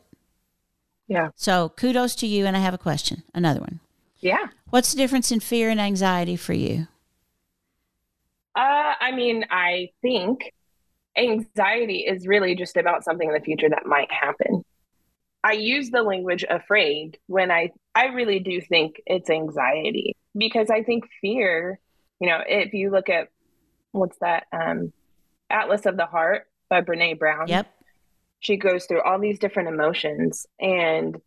[1.09, 1.31] Yeah.
[1.35, 2.45] So kudos to you.
[2.45, 3.81] And I have a question, another one.
[4.21, 4.49] Yeah.
[4.69, 6.89] What's the difference in fear and anxiety for you?
[8.55, 10.53] Uh, I mean, I think
[11.17, 14.63] anxiety is really just about something in the future that might happen.
[15.43, 20.83] I use the language afraid when I I really do think it's anxiety because I
[20.83, 21.81] think fear,
[22.21, 23.29] you know, if you look at
[23.93, 24.93] what's that um
[25.51, 27.49] Atlas of the Heart by Brene Brown.
[27.49, 27.67] Yep.
[28.41, 31.21] She goes through all these different emotions and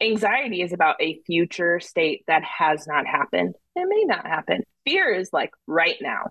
[0.00, 3.54] anxiety is about a future state that has not happened.
[3.76, 4.64] It may not happen.
[4.84, 6.30] Fear is like right now.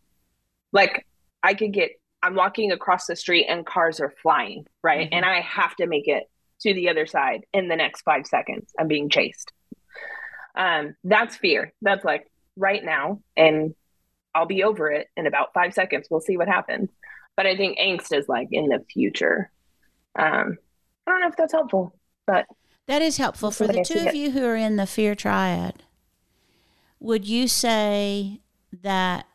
[0.71, 1.07] Like
[1.41, 5.09] I could get I'm walking across the street and cars are flying, right?
[5.11, 6.29] And I have to make it
[6.61, 8.71] to the other side in the next 5 seconds.
[8.79, 9.51] I'm being chased.
[10.55, 11.73] Um that's fear.
[11.81, 13.73] That's like right now and
[14.33, 16.07] I'll be over it in about 5 seconds.
[16.09, 16.89] We'll see what happens.
[17.35, 19.51] But I think angst is like in the future.
[20.17, 20.57] Um
[21.07, 21.95] I don't know if that's helpful,
[22.27, 22.45] but
[22.87, 24.15] That is helpful for the two of it.
[24.15, 25.83] you who are in the fear triad.
[26.99, 28.41] Would you say
[28.83, 29.25] that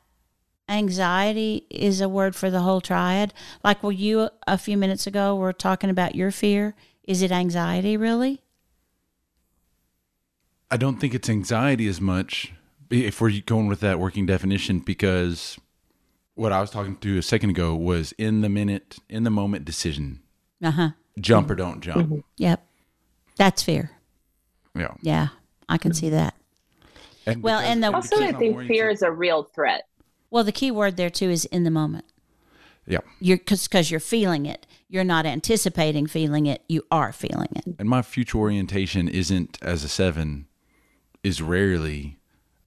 [0.69, 3.33] anxiety is a word for the whole triad?
[3.65, 6.75] Like, were you a few minutes ago were talking about your fear?
[7.05, 8.43] Is it anxiety really?
[10.71, 12.53] I don't think it's anxiety as much
[12.91, 15.59] if we're going with that working definition because
[16.35, 19.65] what I was talking to a second ago was in the minute, in the moment
[19.65, 20.21] decision.
[20.63, 20.91] Uh huh.
[21.21, 22.25] Jump or don't jump.
[22.37, 22.65] Yep.
[23.37, 23.91] That's fear.
[24.75, 24.95] Yeah.
[25.03, 25.29] Yeah,
[25.69, 26.35] I can see that.
[27.27, 29.87] And Well, and the- also I think fear is a real threat.
[30.31, 32.05] Well, the key word there too is in the moment.
[32.87, 32.99] Yeah.
[33.21, 34.67] You're because because you're feeling it.
[34.89, 36.63] You're not anticipating feeling it.
[36.69, 37.65] You are feeling it.
[37.79, 40.47] And my future orientation isn't as a seven,
[41.27, 42.19] is rarely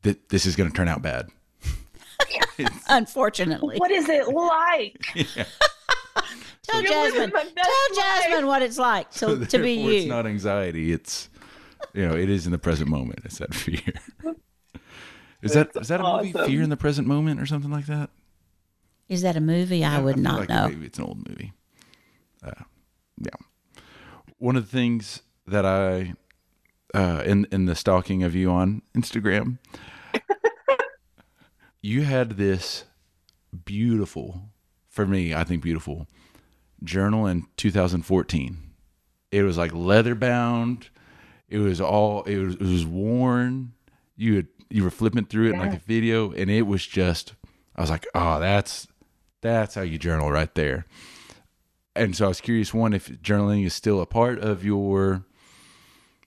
[0.02, 1.30] that this is going to turn out bad.
[2.90, 3.78] Unfortunately.
[3.78, 5.02] What is it like?
[6.64, 7.32] Tell You're Jasmine.
[7.34, 9.92] my best Tell Jasmine what it's like So to, to be you.
[9.92, 10.92] It's not anxiety.
[10.92, 11.30] It's
[11.94, 13.22] you know, it is in the present moment.
[13.24, 13.80] It's that fear.
[15.42, 16.34] Is that is that a movie?
[16.34, 18.10] Fear in the present moment or something like that?
[19.08, 19.84] Is that a movie?
[19.86, 20.68] I would feel not like know.
[20.68, 21.54] Maybe it's an old movie.
[22.44, 22.52] Uh,
[23.18, 23.32] yeah.
[24.38, 26.14] One of the things that I
[26.94, 29.58] uh, in in the stalking of you on Instagram,
[31.82, 32.86] you had this
[33.66, 34.50] beautiful,
[34.88, 36.08] for me, I think beautiful
[36.84, 38.58] journal in 2014.
[39.32, 40.90] It was like leather bound.
[41.48, 42.24] It was all.
[42.24, 43.74] It was, it was worn.
[44.16, 47.34] You had you were flipping through it in like a video, and it was just.
[47.76, 48.88] I was like, oh, that's
[49.42, 50.86] that's how you journal right there.
[51.96, 55.26] And so I was curious, one, if journaling is still a part of your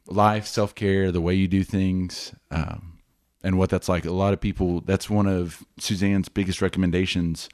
[0.07, 2.98] life, self care, the way you do things, um,
[3.42, 4.05] and what that's like.
[4.05, 7.48] A lot of people, that's one of Suzanne's biggest recommendations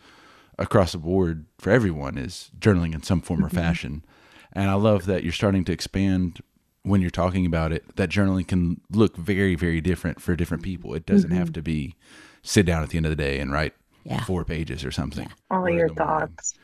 [0.58, 4.04] across the board for everyone is journaling in some form or fashion.
[4.52, 6.40] And I love that you're starting to expand
[6.82, 10.94] when you're talking about it, that journaling can look very, very different for different people.
[10.94, 11.54] It doesn't have Mhm.
[11.54, 11.94] to be
[12.42, 13.74] sit down at the end of the day and write
[14.04, 14.24] Yeah.
[14.24, 15.28] four pages or something.
[15.50, 16.28] All or your the morning.
[16.28, 16.54] thoughts.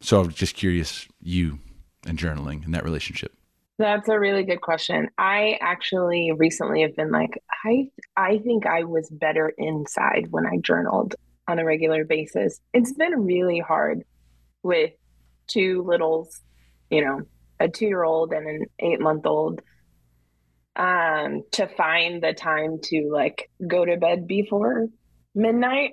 [0.00, 1.58] So I'm just curious, you
[2.06, 3.36] and journaling and that relationship.
[3.78, 5.08] That's a really good question.
[5.18, 10.58] I actually recently have been like, I I think I was better inside when I
[10.60, 11.14] journaled
[11.46, 12.60] on a regular basis.
[12.74, 14.02] It's been really hard
[14.64, 14.90] with
[15.46, 16.40] two littles,
[16.90, 17.22] you know,
[17.60, 19.62] a two year old and an eight month old,
[20.74, 24.88] um, to find the time to like go to bed before
[25.36, 25.92] midnight.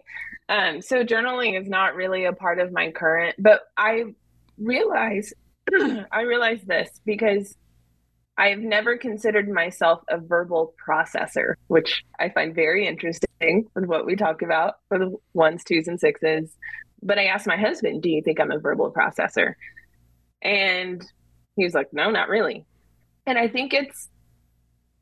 [0.50, 4.06] Um, so journaling is not really a part of my current, but I
[4.58, 5.34] realize
[6.12, 7.56] I realize this because
[8.38, 14.16] I've never considered myself a verbal processor, which I find very interesting with what we
[14.16, 16.56] talk about for the ones, twos, and sixes.
[17.02, 19.54] But I asked my husband, Do you think I'm a verbal processor?
[20.42, 21.06] And
[21.56, 22.66] he was like, No, not really.
[23.26, 24.10] And I think it's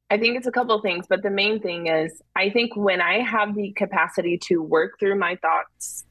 [0.09, 3.21] I think it's a couple things, but the main thing is I think when I
[3.21, 6.05] have the capacity to work through my thoughts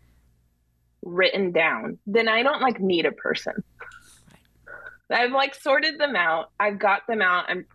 [1.03, 3.55] written down, then I don't like need a person.
[5.13, 6.51] I've like sorted them out.
[6.59, 7.47] I've got them out.
[7.49, 7.67] I'm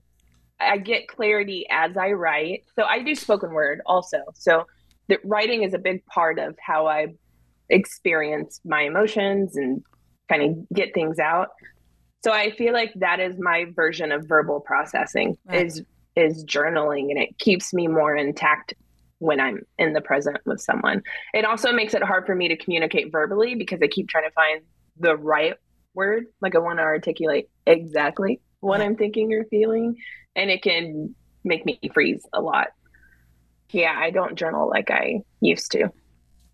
[0.60, 2.64] I get clarity as I write.
[2.76, 4.18] So I do spoken word also.
[4.34, 4.66] So
[5.08, 7.08] the writing is a big part of how I
[7.70, 9.84] experience my emotions and
[10.30, 11.50] kind of get things out.
[12.24, 15.66] So I feel like that is my version of verbal processing Right.
[15.66, 15.84] is
[16.16, 18.74] is journaling and it keeps me more intact
[19.20, 21.04] when I'm in the present with someone.
[21.34, 24.32] It also makes it hard for me to communicate verbally because I keep trying to
[24.32, 24.62] find
[25.00, 25.54] the right
[25.98, 26.28] word.
[26.40, 29.98] Like I want to articulate exactly what I'm thinking or feeling
[30.38, 32.68] and it can make me freeze a lot.
[33.72, 35.92] Yeah, I don't journal like I used to.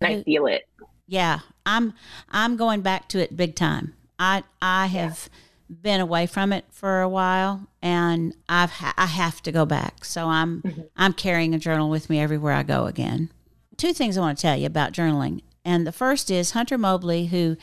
[0.00, 0.62] And I feel it.
[1.06, 1.92] Yeah, I'm
[2.30, 3.94] I'm going back to it big time.
[4.18, 5.28] I I have
[5.70, 10.04] been away from it for a while, and I've ha- I have to go back.
[10.04, 10.80] So I'm mm-hmm.
[10.96, 13.30] I'm carrying a journal with me everywhere I go again.
[13.76, 17.26] Two things I want to tell you about journaling, and the first is Hunter Mobley,
[17.26, 17.56] who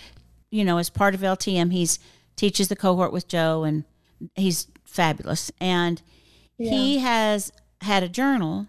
[0.52, 1.72] you know as part of LTM.
[1.74, 1.98] He's
[2.36, 3.84] teaches the cohort with Joe, and
[4.36, 5.52] he's fabulous.
[5.60, 6.02] And
[6.58, 8.68] he has had a journal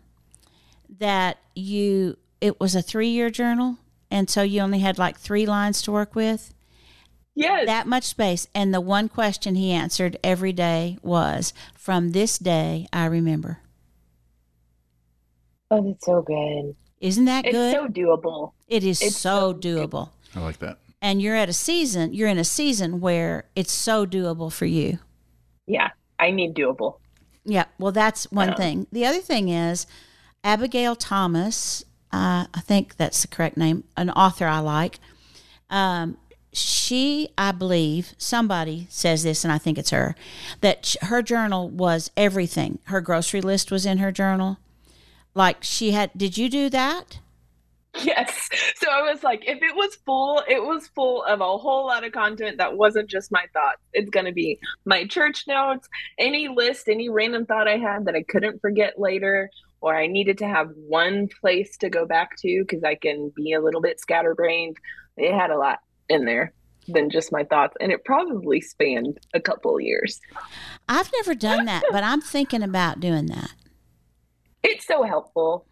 [0.99, 3.77] that you it was a three year journal
[4.11, 6.55] and so you only had like three lines to work with
[7.35, 12.39] yes that much space and the one question he answered every day was from this
[12.39, 13.59] day i remember
[15.71, 16.75] Oh, that's so good.
[17.01, 18.53] isn't that It's good It's so doable.
[18.69, 20.79] it is it's so doable I like that.
[21.03, 24.99] And you're at a season you're in a season where it's so doable for you
[25.67, 26.99] Yeah, I need doable.
[27.45, 28.55] Yeah, well, that's one Yeah.
[28.55, 28.87] thing.
[28.93, 29.87] The other thing is
[30.45, 31.85] Abigail Thomas.
[32.13, 33.83] Uh, I think that's the correct name.
[33.97, 35.01] An author I like.
[35.71, 36.17] Um,
[36.53, 40.15] she, I believe, somebody says this, and I think it's her,
[40.61, 42.79] that sh- her journal was everything.
[42.85, 44.59] Her grocery list was in her journal.
[45.35, 46.11] Like she had.
[46.17, 47.19] Did you do that?
[47.95, 48.49] Yes.
[48.77, 52.05] So I was like, if it was full, it was full of a whole lot
[52.05, 53.83] of content that wasn't just my thoughts.
[53.93, 55.89] It's going to be my church notes,
[56.19, 60.39] any list, any random thought I had that I couldn't forget later, or I needed
[60.39, 64.01] to have one place to go back to because I can be a little bit
[64.01, 64.77] scatterbrained.
[65.17, 66.53] It had a lot in there
[66.89, 70.21] than just my thoughts, and it probably spanned a couple years.
[70.89, 73.53] I've never done that, but I'm thinking about doing that.
[74.63, 75.67] It's so helpful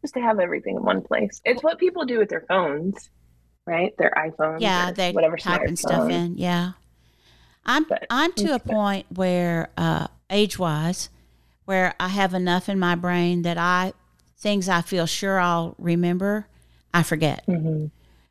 [0.00, 1.40] just to have everything in one place.
[1.44, 3.10] It's what people do with their phones,
[3.66, 3.96] right?
[3.98, 4.60] Their iPhones.
[4.60, 6.36] Yeah, or they're whatever typing stuff in.
[6.36, 6.72] Yeah,
[7.64, 11.10] I'm I'm to a point where uh, age wise,
[11.64, 13.92] where I have enough in my brain that I
[14.38, 16.46] things I feel sure I'll remember,
[16.94, 17.44] I forget.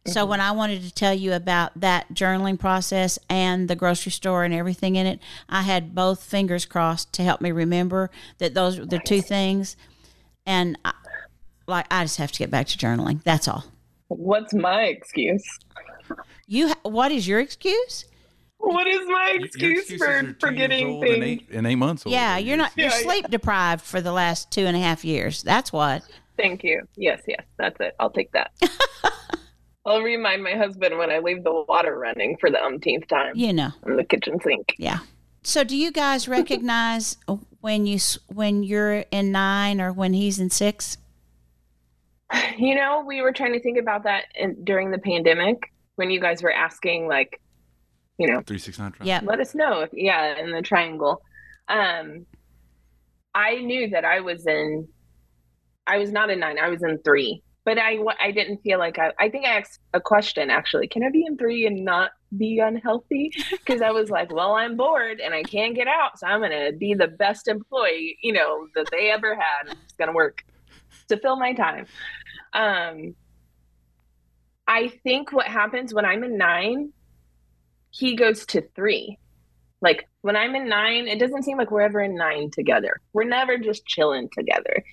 [0.06, 4.44] So when I wanted to tell you about that journaling process and the grocery store
[4.44, 8.10] and everything in it, I had both fingers crossed to help me remember
[8.40, 9.76] that those were the two things.
[10.48, 10.94] And I,
[11.70, 13.24] like I just have to get back to journaling.
[13.24, 13.64] That's all.
[14.08, 15.44] What's my excuse?
[16.48, 18.06] You ha- what is your excuse?
[18.58, 21.16] What is my excuse for forgetting things?
[21.18, 22.14] In eight, in eight months old.
[22.14, 23.04] Yeah, you're not you're Yeah, yeah.
[23.04, 25.44] sleep deprived for the last two and a half years.
[25.44, 26.04] That's what.
[26.38, 26.82] Thank you.
[26.98, 27.96] Yes, yes, that's it.
[28.00, 28.52] I'll take that.
[29.86, 33.54] I'll remind my husband when I leave the water running for the umpteenth time You
[33.54, 33.70] know.
[33.86, 34.76] in the kitchen sink.
[34.78, 35.00] Yeah.
[35.44, 37.18] So do you guys recognize
[37.62, 37.98] when you
[38.28, 40.98] when you're in 9 or when he's in 6?
[42.58, 46.20] You know, we were trying to think about that in, during the pandemic when you
[46.20, 47.40] guys were asking, like,
[48.18, 48.94] you know, Three six nine.
[49.02, 49.22] Yeah.
[49.24, 51.22] let us know if yeah in the triangle
[51.70, 52.26] um
[53.34, 54.88] i knew that i was in
[55.88, 58.98] i was not in nine i was in three but i i didn't feel like
[59.00, 62.12] i i think i asked a question actually can i be in three and not
[62.38, 66.26] be unhealthy because i was like well i'm bored and i can't get out so
[66.28, 70.44] i'm gonna be the best employee you know that they ever had it's gonna work
[71.10, 71.86] to fill my time
[72.54, 73.14] um
[74.68, 76.92] i think what happens when i'm in nine
[77.92, 79.18] he goes to three.
[79.82, 83.00] Like when I'm in nine, it doesn't seem like we're ever in nine together.
[83.14, 84.84] We're never just chilling together.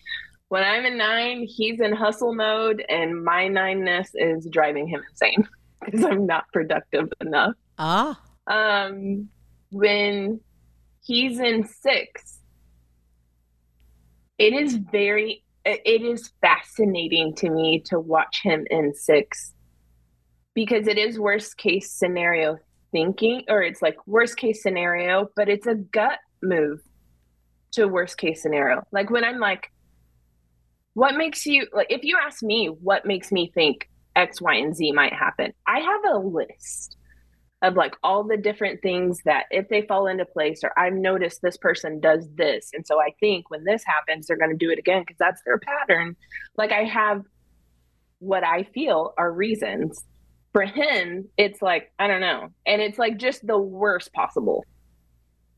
[0.48, 5.48] When I'm in nine, he's in hustle mode, and my nineness is driving him insane
[5.84, 7.54] because I'm not productive enough.
[7.78, 8.20] Ah.
[8.46, 9.28] Um,
[9.70, 10.40] when
[11.02, 12.38] he's in six,
[14.38, 19.52] it is very, it is fascinating to me to watch him in six
[20.54, 22.56] because it is worst case scenario
[22.92, 26.80] thinking, or it's like worst case scenario, but it's a gut move
[27.72, 28.82] to worst case scenario.
[28.92, 29.70] Like when I'm like,
[30.94, 34.74] what makes you like if you ask me what makes me think X, Y, and
[34.74, 36.96] Z might happen, I have a list
[37.62, 41.40] of like all the different things that if they fall into place or I've noticed
[41.40, 42.70] this person does this.
[42.74, 45.42] And so I think when this happens, they're going to do it again because that's
[45.44, 46.16] their pattern.
[46.57, 47.22] Like I have
[48.18, 50.04] what I feel are reasons.
[50.52, 52.48] For him, it's like, I don't know.
[52.64, 54.64] And it's like just the worst possible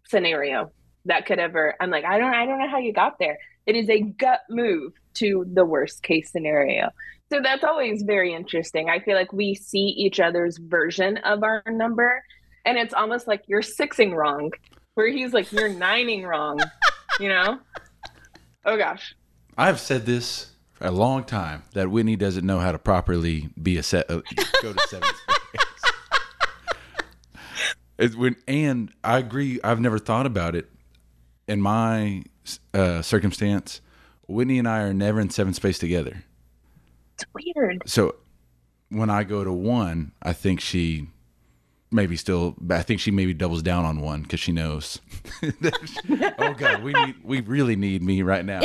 [0.09, 0.73] scenario
[1.05, 1.77] that could ever.
[1.81, 3.39] I'm like, I don't, I don't know how you got there.
[3.69, 6.89] It is a gut move to the worst case scenario.
[7.31, 8.89] So that's always very interesting.
[8.89, 12.25] I feel like we see each other's version of our number,
[12.65, 14.53] and it's almost like you're sixing wrong,
[14.95, 16.59] where he's like, you're nining wrong,
[17.21, 17.59] you know?
[18.65, 19.15] Oh gosh.
[19.59, 23.77] I've said this for a long time that Whitney doesn't know how to properly be
[23.77, 24.11] a set.
[24.11, 24.23] Uh,
[24.63, 25.09] go to seven.
[27.99, 29.59] It's when, and I agree.
[29.65, 30.71] I've never thought about it
[31.49, 32.23] in my
[32.75, 33.81] uh, circumstance.
[34.27, 36.25] Whitney and I are never in seven space together.
[37.15, 37.83] It's weird.
[37.87, 38.17] So
[38.91, 41.09] when I go to one, I think she
[41.91, 42.55] maybe still.
[42.71, 45.01] I think she maybe doubles down on one because she knows.
[45.43, 47.15] oh God, we need.
[47.25, 48.61] We really need me right now.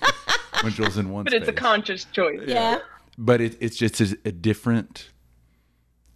[0.62, 1.24] when Joel's in one.
[1.24, 2.40] But it's a conscious choice.
[2.46, 2.78] Yeah.
[3.18, 5.10] But it, it's just a, a different.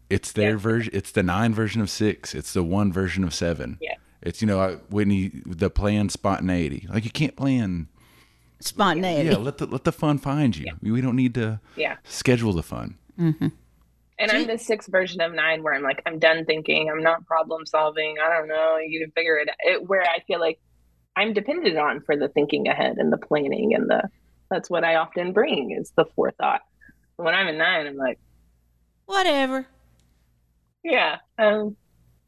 [0.08, 0.92] It's their version.
[0.94, 2.34] It's the nine version of six.
[2.34, 3.78] It's the one version of seven.
[3.80, 3.94] Yeah.
[4.26, 6.86] It's you know I- Whitney the plan spontaneity.
[6.92, 7.88] Like you can't plan.
[8.60, 9.28] Spontaneity.
[9.30, 10.66] Yeah, let the let the fun find you.
[10.82, 11.96] We don't need to Yeah.
[12.04, 12.96] schedule the fun.
[13.18, 13.48] Mm-hmm.
[14.18, 16.88] And I'm the sixth version of nine where I'm like, I'm done thinking.
[16.90, 18.16] I'm not problem solving.
[18.18, 18.78] I don't know.
[18.78, 19.54] You can figure it out.
[19.60, 20.58] It, where I feel like
[21.16, 24.08] I'm dependent on for the thinking ahead and the planning and the,
[24.50, 26.62] that's what I often bring is the forethought.
[27.16, 28.18] When I'm a nine, I'm like,
[29.04, 29.66] Whatever.
[30.82, 31.76] yeah, um,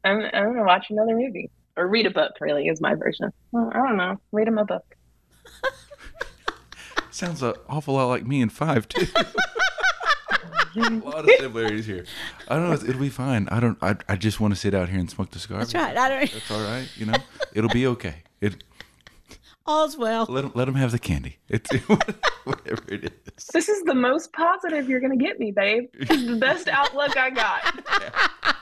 [0.03, 1.49] I'm, I'm going to watch another movie
[1.79, 3.31] or read a book, really, is my version.
[3.51, 4.19] Well, I don't know.
[4.33, 4.83] Read him a book.
[7.11, 9.07] Sounds an awful lot like me in five too.
[10.75, 12.05] a lot of similarities here.
[12.47, 12.73] I don't know.
[12.89, 13.47] It'll be fine.
[13.49, 13.77] I don't.
[13.81, 15.59] I, I just want to sit out here and smoke the cigar.
[15.59, 15.95] That's right.
[15.97, 16.31] I don't.
[16.31, 16.87] That's all right.
[16.97, 17.15] You know,
[17.53, 18.23] it'll be okay.
[18.41, 18.63] It
[19.65, 20.25] All's well.
[20.29, 21.37] let 'em- let them have the candy.
[21.47, 21.71] It's
[22.43, 23.45] whatever it is.
[23.53, 25.85] This is the most positive you're going to get me, babe.
[25.97, 28.55] This is the best outlook I got.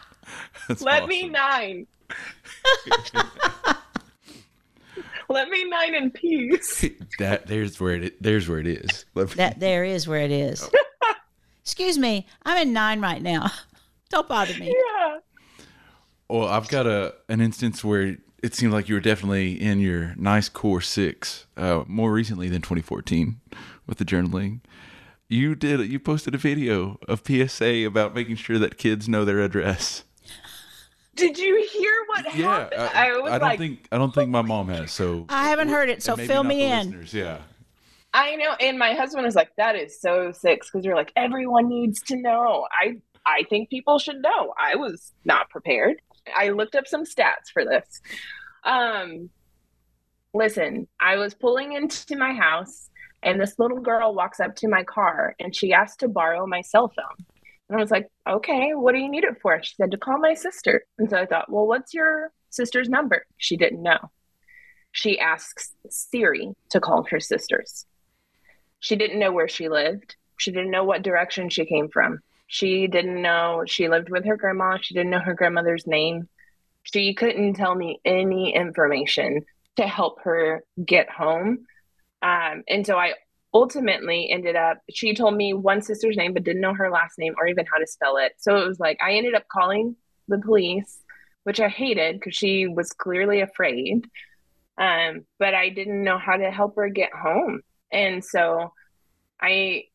[0.67, 1.87] That's Let me nine.
[5.29, 6.85] Let me nine in peace.
[7.19, 8.21] That there's where it.
[8.21, 9.05] There's where it is.
[9.15, 10.69] Let me- That there is where it is.
[11.63, 12.27] Excuse me.
[12.45, 13.51] I'm in nine right now.
[14.09, 14.67] Don't bother me.
[14.67, 15.17] Yeah.
[16.29, 20.13] Well, I've got a an instance where it seemed like you were definitely in your
[20.15, 23.41] nice core six uh, more recently than 2014
[23.87, 24.61] with the journaling.
[25.27, 25.81] You did.
[25.91, 30.03] You posted a video of PSA about making sure that kids know their address.
[31.17, 32.81] Did you hear what Yeah, happened?
[32.81, 34.91] I, I, was I don't like, think I don't think my mom has.
[34.91, 36.85] So I haven't heard it, so fill me in.
[36.87, 37.39] listeners, Yeah.
[38.13, 41.67] I know, and my husband was like, "That is so sick," because you're like, everyone
[41.67, 44.53] needs to know." I I think people should know.
[44.59, 46.01] I was not prepared.
[46.35, 48.01] I looked up some stats for this.
[48.63, 49.29] Um,
[50.33, 52.89] listen, I was pulling into my house,
[53.23, 56.61] and this little girl walks up to my car, and she asked to borrow my
[56.61, 57.25] cell phone.
[57.69, 60.19] And I was like, "Okay, what do you need it for?" She said to call
[60.19, 60.85] my sister.
[60.97, 64.11] And so I thought, "Well, what's your sister's number?" She didn't know.
[64.91, 67.85] She asks Siri to call her sisters.
[68.79, 70.15] She didn't know where she lived.
[70.37, 72.19] She didn't know what direction she came from.
[72.47, 74.77] She didn't know she lived with her grandma.
[74.81, 76.29] She didn't know her grandmother's name.
[76.83, 79.45] She couldn't tell me any information
[79.75, 81.65] to help her get home.
[82.21, 83.13] Um, and so I
[83.53, 87.33] ultimately ended up, she told me one sister's name, but didn't know her last name
[87.39, 88.33] or even how to spell it.
[88.37, 89.95] So it was like I ended up calling
[90.27, 90.99] the police,
[91.43, 94.07] which I hated because she was clearly afraid.
[94.77, 97.61] Um, but I didn't know how to help her get home.
[97.91, 98.73] And so
[99.41, 99.85] I,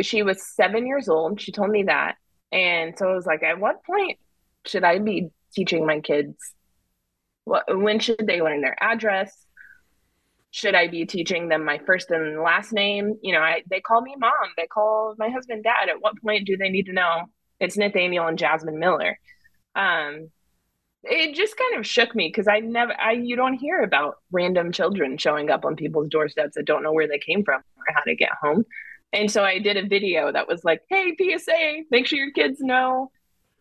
[0.00, 1.40] she was seven years old.
[1.40, 2.16] She told me that.
[2.50, 4.18] And so I was like, at what point
[4.64, 6.36] should I be teaching my kids?
[7.44, 9.36] What, when should they learn their address?
[10.52, 13.18] Should I be teaching them my first and last name?
[13.22, 14.32] You know, I, they call me mom.
[14.56, 15.88] They call my husband dad.
[15.88, 17.22] At what point do they need to know
[17.58, 19.18] it's Nathaniel and Jasmine Miller?
[19.74, 20.28] Um,
[21.04, 24.72] it just kind of shook me because I never, I you don't hear about random
[24.72, 28.02] children showing up on people's doorsteps that don't know where they came from or how
[28.02, 28.64] to get home.
[29.12, 32.60] And so I did a video that was like, "Hey PSA, make sure your kids
[32.60, 33.10] know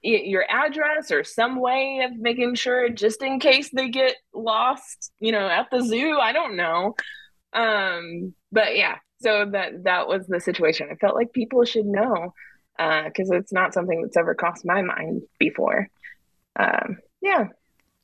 [0.01, 5.31] your address or some way of making sure, just in case they get lost, you
[5.31, 6.17] know, at the zoo.
[6.19, 6.95] I don't know."
[7.53, 10.89] Um, but yeah, so that that was the situation.
[10.91, 12.33] I felt like people should know
[12.77, 15.87] because it's not something that's ever crossed my mind before.
[16.55, 17.49] Um, yeah, it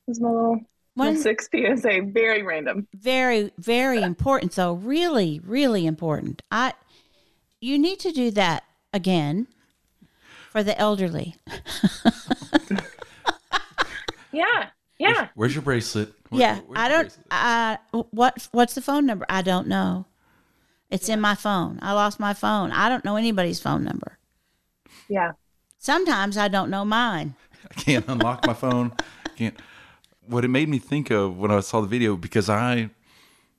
[0.06, 0.60] was my little,
[0.94, 2.02] One- six PSA.
[2.12, 2.86] Very random.
[2.94, 6.42] Very, very important so Really, really important.
[6.50, 6.74] I
[7.60, 9.48] you need to do that again
[10.50, 11.36] for the elderly.
[14.30, 14.68] Yeah,
[14.98, 15.28] yeah.
[15.34, 16.12] Where's your bracelet?
[16.28, 17.02] Where- yeah, where's I don't.
[17.04, 17.26] bracelet?
[17.30, 17.78] I
[18.10, 18.48] what?
[18.52, 19.24] What's the phone number?
[19.28, 20.04] I don't know.
[20.90, 21.78] It's in my phone.
[21.82, 22.70] I lost my phone.
[22.70, 24.18] I don't know anybody's phone number.
[25.08, 25.32] Yeah.
[25.78, 27.34] Sometimes I don't know mine.
[27.70, 28.92] I can't unlock my phone.
[29.36, 29.58] Can't.
[30.26, 32.90] what it made me think of when I saw the video because I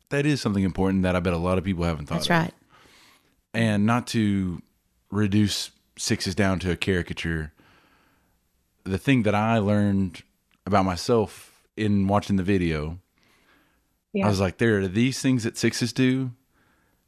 [0.09, 2.15] that is something important that I bet a lot of people haven't thought.
[2.15, 2.31] That's of.
[2.37, 2.53] right.
[3.55, 4.61] And not to
[5.09, 7.51] reduce sixes down to a caricature.
[8.83, 10.23] The thing that I learned
[10.65, 12.99] about myself in watching the video,
[14.13, 14.25] Yeah.
[14.25, 16.31] I was like, there are these things that sixes do.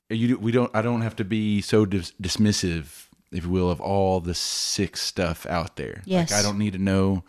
[0.10, 0.70] You we don't.
[0.76, 5.00] I don't have to be so dis- dismissive, if you will, of all the six
[5.02, 6.02] stuff out there.
[6.06, 6.32] Yes.
[6.32, 7.24] Like I don't need to know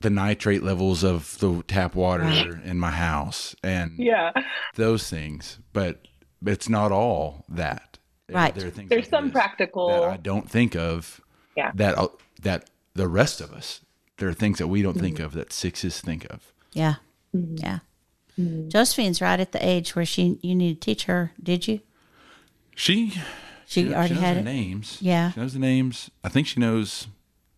[0.00, 4.32] the nitrate levels of the tap water in my house and Yeah.
[4.74, 6.06] those things, but
[6.44, 7.98] it's not all that.
[8.34, 8.54] Right.
[8.54, 9.88] There are things There's like some practical.
[9.88, 11.20] that I don't think of.
[11.56, 11.72] Yeah.
[11.74, 12.08] That uh,
[12.42, 13.80] that the rest of us,
[14.18, 15.24] there are things that we don't think Mm-hmm.
[15.24, 16.52] of that sixes think of.
[16.72, 16.96] Yeah.
[17.36, 17.56] Mm-hmm.
[17.58, 17.78] Yeah.
[18.68, 21.32] Josephine's right at the age where she you need to teach her.
[21.42, 21.80] Did you?
[22.74, 23.10] She
[23.66, 24.98] She, she, already knows had the names.
[25.00, 25.30] Yeah.
[25.32, 26.10] she knows the names.
[26.24, 27.06] I think she knows.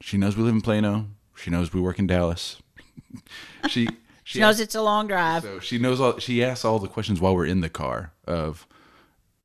[0.01, 1.07] She knows we live in Plano.
[1.37, 2.61] She knows we work in Dallas.
[3.69, 3.89] she
[4.25, 5.43] She knows it's a long drive.
[5.43, 6.19] So she knows all.
[6.19, 8.13] She asks all the questions while we're in the car.
[8.27, 8.67] Of,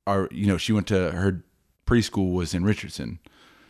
[0.10, 1.44] our you know she went to her
[1.86, 3.20] preschool was in Richardson,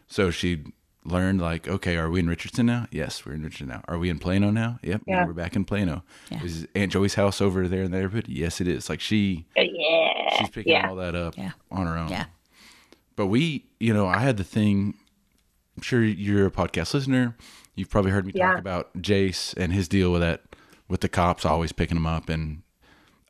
[0.08, 0.64] so she
[1.06, 2.88] learned like okay, are we in Richardson now?
[2.92, 3.82] Yes, we're in Richardson now.
[3.88, 4.80] Are we in Plano now?
[4.84, 5.26] Yep, Yeah.
[5.26, 6.04] we're back in Plano.
[6.30, 6.44] Yeah.
[6.44, 8.28] Is Aunt Joey's house over there in the neighborhood?
[8.28, 8.90] Yes, it is.
[8.90, 10.38] Like she uh, Yeah.
[10.40, 10.90] she's picking yeah.
[10.90, 11.36] all that up
[11.72, 12.10] on her own.
[12.10, 12.26] Yeah.
[13.16, 14.94] But we, you know, I had the thing.
[15.76, 17.36] I'm sure you're a podcast listener.
[17.76, 20.44] You've probably heard me talk about Jace and his deal with that,
[20.90, 22.28] with the cops always picking him up.
[22.30, 22.62] And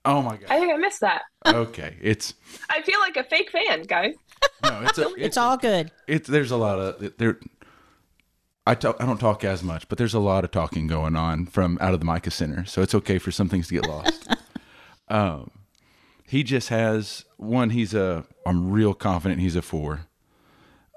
[0.06, 1.22] oh my god, I think I missed that.
[1.48, 2.34] okay, it's
[2.70, 4.16] I feel like a fake fan, guys.
[4.64, 5.92] no, it's a, It's it's all good.
[6.08, 7.40] it's there's a lot of there.
[8.68, 11.48] I talk, I don't talk as much, but there's a lot of talking going on
[11.48, 14.28] from out of the Micah Center, so it's okay for some things to get lost.
[15.08, 15.50] um,
[16.28, 17.72] he just has one.
[17.72, 18.26] He's a.
[18.46, 20.02] I'm real confident he's a four,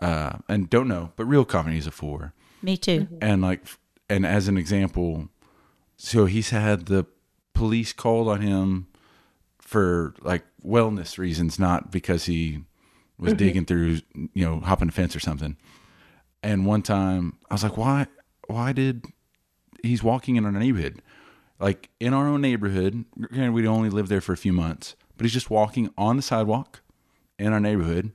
[0.03, 2.34] uh, and don't know, but real confident he's a four.
[2.61, 3.09] Me too.
[3.22, 3.64] And like,
[4.11, 5.30] and as an example,
[5.96, 7.07] so he's had the
[7.55, 8.86] police called on him
[9.73, 12.61] for like wellness reasons, not because he
[13.18, 13.39] was Mhm.
[13.39, 14.01] digging through,
[14.35, 15.57] you know, hopping a fence or something.
[16.43, 18.07] And one time I was like, why,
[18.47, 19.07] why did
[19.83, 21.01] he's walking in our neighborhood?
[21.59, 25.25] Like in our own neighborhood, granted, we only lived there for a few months, but
[25.25, 26.83] he's just walking on the sidewalk
[27.39, 28.12] in our neighborhood.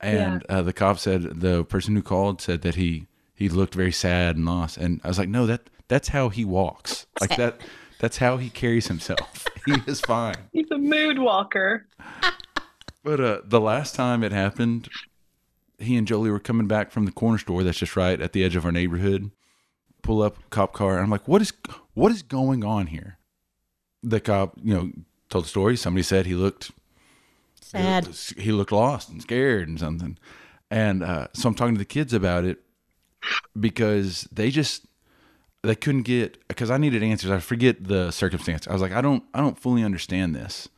[0.00, 3.92] And uh, the cop said, the person who called said that he, he looked very
[3.92, 4.76] sad and lost.
[4.76, 7.06] And I was like, no, that, that's how he walks.
[7.20, 7.60] Like that,
[8.04, 9.48] that's how he carries himself.
[9.64, 10.36] he is fine.
[10.52, 11.86] He's a mood walker.
[13.02, 14.88] But uh, the last time it happened,
[15.78, 18.42] he and Jolie were coming back from the corner store that's just right at the
[18.42, 19.30] edge of our neighborhood.
[20.00, 21.52] Pull up cop car, and I'm like, "What is
[21.92, 23.18] what is going on here?"
[24.02, 24.90] The cop, you know,
[25.28, 25.76] told the story.
[25.76, 26.70] Somebody said he looked
[27.60, 28.08] Sad.
[28.38, 30.16] He looked lost and scared and something.
[30.70, 32.60] And uh, so I'm talking to the kids about it
[33.60, 34.86] because they just
[35.64, 37.30] they couldn't get because I needed answers.
[37.30, 38.68] I forget the circumstance.
[38.68, 40.68] I was like, I don't I don't fully understand this.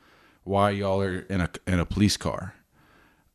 [0.44, 2.54] Why y'all are in a in a police car?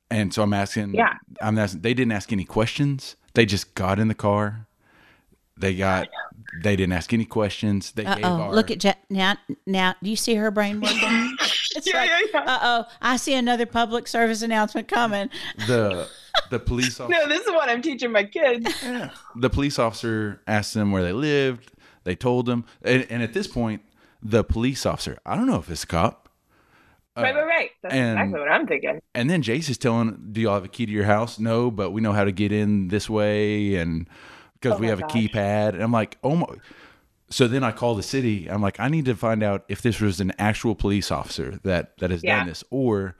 [0.10, 0.94] And so I'm asking.
[0.96, 1.14] Yeah.
[1.42, 1.82] I'm asking.
[1.82, 3.16] They didn't ask any questions.
[3.34, 4.68] They just got in the car.
[5.58, 6.10] They got.
[6.64, 7.92] They didn't ask any questions.
[7.94, 8.42] They Uh gave oh.
[8.42, 9.36] our, Look at Ja- now.
[9.66, 11.00] Now, do you see her brain working?
[11.76, 12.40] it's Yeah, like, yeah, yeah.
[12.54, 12.86] uh oh.
[13.02, 15.30] I see another public service announcement coming.
[15.68, 16.10] the
[16.50, 17.20] the police officer.
[17.20, 18.66] No, this is what I'm teaching my kids.
[19.36, 21.72] the police officer asked them where they lived.
[22.04, 23.82] They told them, and, and at this point,
[24.24, 26.30] the police officer, I don't know if it's a cop.
[27.16, 27.70] right, right, right.
[27.84, 29.02] That's Uh, and- exactly what I'm thinking.
[29.14, 31.38] And then Jace is telling, "Do y'all have a key to your house?
[31.40, 34.08] No, but we know how to get in this way, and
[34.54, 36.46] because Oh we my have a keypad." And I'm like, "Oh my!"
[37.30, 38.48] So then I call the city.
[38.50, 41.98] I'm like, "I need to find out if this was an actual police officer that
[42.00, 42.40] that has Yeah.
[42.40, 43.16] done this, or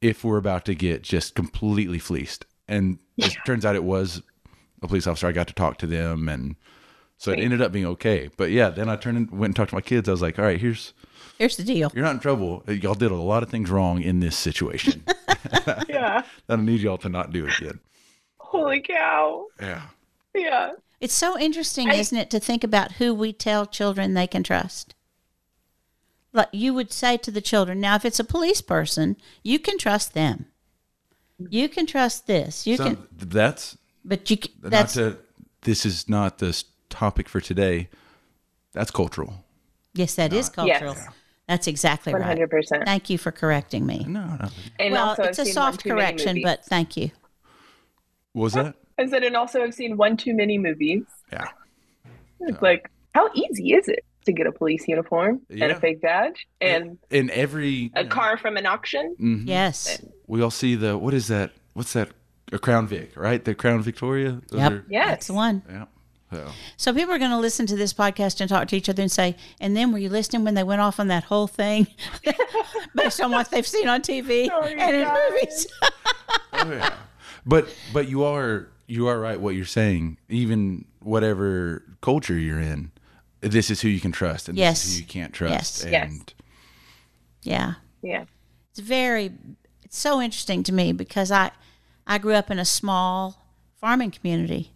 [0.00, 4.22] if we're about to get just completely fleeced." And it turns out it was
[4.82, 5.26] a police officer.
[5.26, 6.56] I got to talk to them, and
[7.18, 8.30] so it ended up being okay.
[8.36, 10.08] But yeah, then I turned and went and talked to my kids.
[10.08, 10.92] I was like, "All right, here's."
[11.38, 11.90] Here's the deal.
[11.94, 12.62] You're not in trouble.
[12.68, 15.04] Uh, y'all did a lot of things wrong in this situation.
[15.88, 16.22] Yeah.
[16.48, 17.80] I don't need y'all to not do it again.
[18.38, 19.46] Holy cow.
[19.58, 19.82] Yeah.
[20.34, 20.72] Yeah.
[21.00, 24.42] It's so interesting, I- isn't it, to think about who we tell children they can
[24.42, 24.94] trust.
[26.32, 29.78] Like you would say to the children, now if it's a police person, you can
[29.78, 30.46] trust them.
[31.38, 32.66] You can trust this.
[32.66, 35.18] You Some- can, that's but you can, not that's to.
[35.62, 37.88] This is not the topic for today.
[38.72, 39.44] That's cultural.
[39.94, 40.94] yes, that is Not- cultural.
[40.94, 41.08] Yes.
[41.48, 42.38] That's exactly right.
[42.38, 42.84] 100%.
[42.84, 44.04] Thank you for correcting me.
[44.06, 44.48] No, no.
[44.78, 47.10] And well, also it's a I've seen one soft correction, but thank you.
[48.34, 48.76] What was that?
[48.98, 51.02] I said, and also I've seen one too many movies.
[51.32, 51.48] Yeah.
[52.38, 56.46] It's like, how easy is it to get a police uniform and a fake badge
[56.60, 59.16] and In every a car from an auction?
[59.20, 59.42] Mhm.
[59.46, 60.00] Yes.
[60.26, 61.52] we all see the what is that?
[61.74, 62.10] What's that?
[62.52, 63.44] A Crown Vic, right?
[63.44, 64.40] The Crown Victoria.
[64.48, 64.72] Those Yep.
[64.72, 65.08] are- Yes.
[65.08, 65.62] That's the one.
[65.70, 65.84] yeah.
[66.32, 66.52] Yeah.
[66.76, 69.10] So people are going to listen to this podcast and talk to each other and
[69.10, 71.88] say, "And then were you listening when they went off on that whole thing,
[72.94, 74.48] based on what they've seen on TV
[74.78, 75.66] and in movies?"
[76.52, 76.94] Oh, yeah.
[77.46, 80.18] But but you are you are right what you're saying.
[80.28, 82.90] Even whatever culture you're in,
[83.40, 84.82] this is who you can trust and Yes.
[84.82, 85.84] this is who you can't trust.
[85.84, 85.84] Yes.
[85.84, 86.24] And Yes.
[87.42, 87.74] Yeah.
[88.02, 88.24] Yeah.
[88.70, 89.32] It's very
[89.84, 91.50] it's so interesting to me because I
[92.06, 93.42] I grew up in a small
[93.76, 94.72] farming community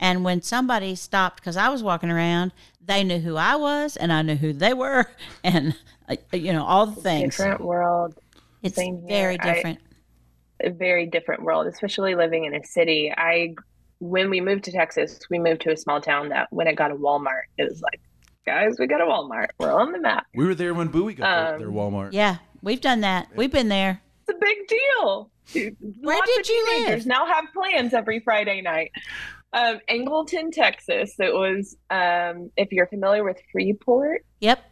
[0.00, 2.52] and when somebody stopped cuz I was walking around,
[2.84, 5.06] they knew who I was and I knew who they were
[5.44, 5.76] and
[6.08, 7.36] uh, you know all the things.
[7.36, 8.14] Different world.
[8.62, 9.78] It's Same very I- different.
[10.60, 13.12] a very different world, especially living in a city.
[13.16, 13.54] I,
[14.00, 16.90] when we moved to Texas, we moved to a small town that when it got
[16.90, 18.00] a Walmart, it was like,
[18.48, 19.48] guys, we got a Walmart.
[19.58, 20.26] We're on the map.
[20.34, 22.10] we were there when Bowie got their- Um, their Walmart.
[22.12, 23.28] yeah, we've done that.
[23.36, 24.00] We've been there.
[24.26, 25.30] It's a big deal.
[26.02, 27.06] Where Lots did of you live?
[27.06, 28.90] Now have plans every Friday night.
[29.52, 31.14] Um, Angleton, Texas.
[31.18, 34.62] It was, um, if you're familiar with Freeport, Yep.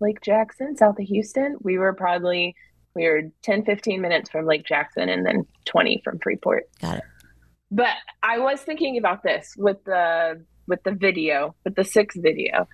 [0.00, 2.54] Lake Jackson, south of Houston, we were probably
[2.94, 6.64] we were 10, 15 minutes from Lake Jackson and then 20 from Freeport.
[6.80, 7.04] Got it.
[7.70, 12.66] But I was thinking about this with the with the video, with the six video,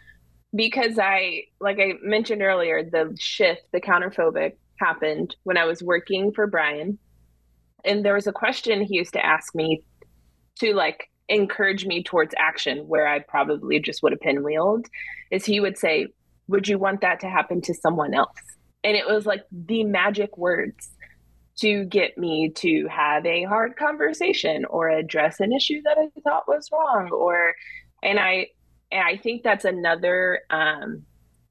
[0.54, 6.32] because I like I mentioned earlier, the shift, the counterphobic happened when I was working
[6.32, 6.98] for Brian.
[7.84, 9.82] And there was a question he used to ask me
[10.60, 14.86] to like encourage me towards action where I probably just would have pinwheeled
[15.30, 16.06] is he would say,
[16.48, 18.36] Would you want that to happen to someone else?
[18.84, 20.90] And it was like the magic words
[21.60, 26.48] to get me to have a hard conversation or address an issue that I thought
[26.48, 27.54] was wrong or
[28.02, 28.48] and I
[28.92, 31.04] and I think that's another um,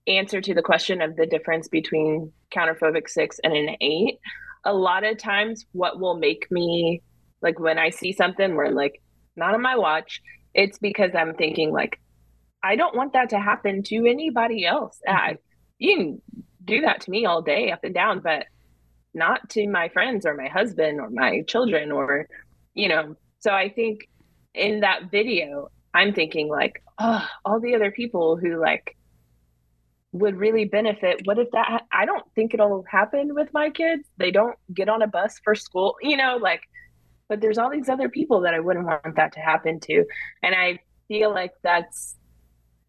[0.07, 4.19] answer to the question of the difference between counterphobic six and an eight.
[4.63, 7.01] A lot of times, what will make me
[7.41, 9.01] like when I see something where like
[9.35, 10.21] not on my watch,
[10.53, 11.99] it's because I'm thinking like
[12.63, 14.99] I don't want that to happen to anybody else.
[15.07, 15.33] Uh,
[15.79, 16.21] you can
[16.63, 18.45] do that to me all day, up and down, but
[19.15, 22.27] not to my friends or my husband or my children or
[22.75, 23.15] you know.
[23.39, 24.07] So I think
[24.53, 28.95] in that video, I'm thinking like, oh, all the other people who like
[30.13, 31.21] would really benefit.
[31.25, 31.67] What if that?
[31.67, 34.07] ha- I don't think it'll happen with my kids.
[34.17, 36.61] They don't get on a bus for school, you know, like.
[37.29, 40.05] But there's all these other people that I wouldn't want that to happen to,
[40.43, 42.17] and I feel like that's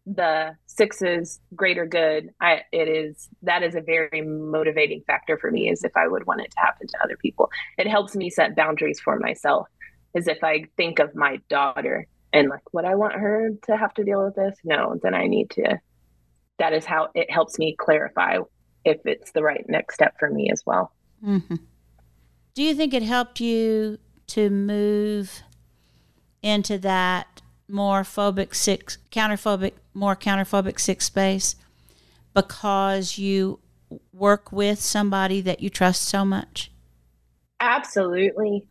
[0.05, 2.29] the sixes greater good.
[2.41, 5.69] I it is that is a very motivating factor for me.
[5.69, 8.55] Is if I would want it to happen to other people, it helps me set
[8.55, 9.67] boundaries for myself.
[10.13, 13.93] Is if I think of my daughter and like, would I want her to have
[13.95, 14.57] to deal with this?
[14.63, 15.79] No, then I need to
[16.59, 18.37] that is how it helps me clarify
[18.85, 20.91] if it's the right next step for me as well.
[21.23, 21.37] hmm
[22.53, 25.41] Do you think it helped you to move
[26.41, 31.55] into that more phobic six, counterphobic, more counterphobic six space
[32.33, 33.59] because you
[34.11, 36.71] work with somebody that you trust so much?
[37.59, 38.67] Absolutely.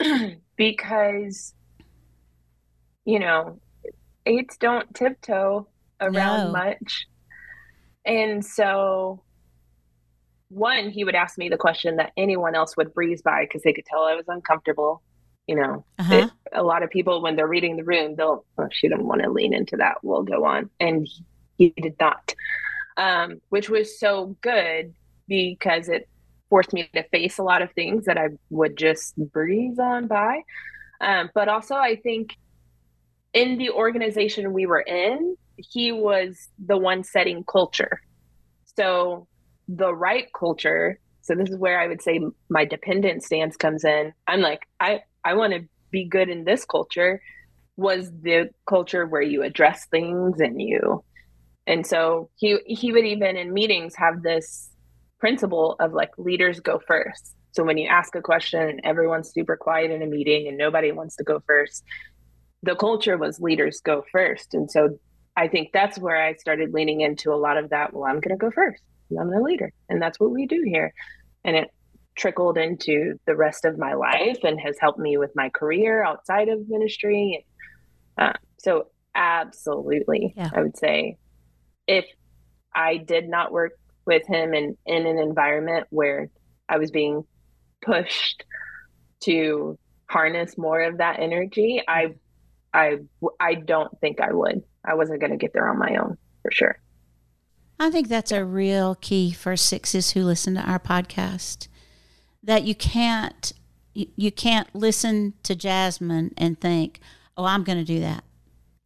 [0.56, 1.54] because,
[3.04, 3.60] you know,
[4.26, 5.68] eights don't tiptoe
[6.00, 6.52] around No.
[6.52, 7.06] much.
[8.04, 9.22] And so,
[10.48, 13.72] one, he would ask me the question that anyone else would breeze by because they
[13.72, 15.02] could tell I was uncomfortable.
[15.46, 16.14] You know, Uh-huh.
[16.14, 19.22] It- a lot of people, when they're reading the room, they'll, oh, she didn't want
[19.22, 19.96] to lean into that.
[20.02, 20.70] We'll go on.
[20.78, 21.08] And
[21.56, 22.34] he did not,
[22.96, 24.94] um, which was so good
[25.26, 26.08] because it
[26.50, 30.42] forced me to face a lot of things that I would just breeze on by.
[31.00, 32.36] Um, but also, I think
[33.34, 38.00] in the organization we were in, he was the one setting culture.
[38.76, 39.26] So,
[39.68, 40.98] the right culture.
[41.22, 44.12] So, this is where I would say my dependent stance comes in.
[44.26, 47.20] I'm like, I, I want to be good in this culture.
[47.76, 51.04] Was the culture where you address things and you,
[51.66, 54.68] and so he he would even in meetings have this
[55.18, 57.34] principle of like leaders go first.
[57.52, 60.90] So when you ask a question and everyone's super quiet in a meeting and nobody
[60.90, 61.84] wants to go first,
[62.62, 64.54] the culture was leaders go first.
[64.54, 64.98] And so
[65.36, 67.92] I think that's where I started leaning into a lot of that.
[67.92, 68.82] Well, I'm going to go first.
[69.18, 69.72] I'm the leader.
[69.88, 70.92] And that's what we do here.
[71.44, 71.70] And it
[72.16, 76.48] trickled into the rest of my life and has helped me with my career outside
[76.48, 77.46] of ministry.
[78.16, 80.50] Uh, so absolutely, Yeah.
[80.54, 81.16] I would say
[81.86, 82.06] if
[82.74, 83.72] I did not work
[84.06, 86.28] with him in, in an environment where
[86.68, 87.24] I was being
[87.82, 88.44] pushed
[89.24, 89.78] to
[90.08, 92.14] harness more of that energy, I,
[92.74, 92.98] I,
[93.38, 94.62] I don't think I would.
[94.84, 96.78] I wasn't going to get there on my own for sure.
[97.78, 101.68] I think that's a real key for sixes who listen to our podcast.
[102.42, 103.52] That you can't
[103.94, 107.00] you, you can't listen to Jasmine and think,
[107.36, 108.24] "Oh, I'm going to do that."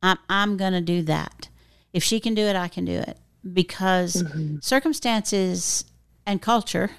[0.03, 1.49] I'm I'm going to do that.
[1.93, 3.19] If she can do it, I can do it
[3.53, 4.25] because
[4.61, 5.85] circumstances
[6.27, 6.91] and culture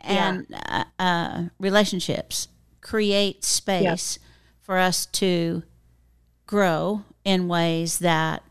[0.00, 2.48] and uh, uh, relationships
[2.80, 4.18] create space
[4.60, 5.62] for us to
[6.50, 8.42] grow in ways that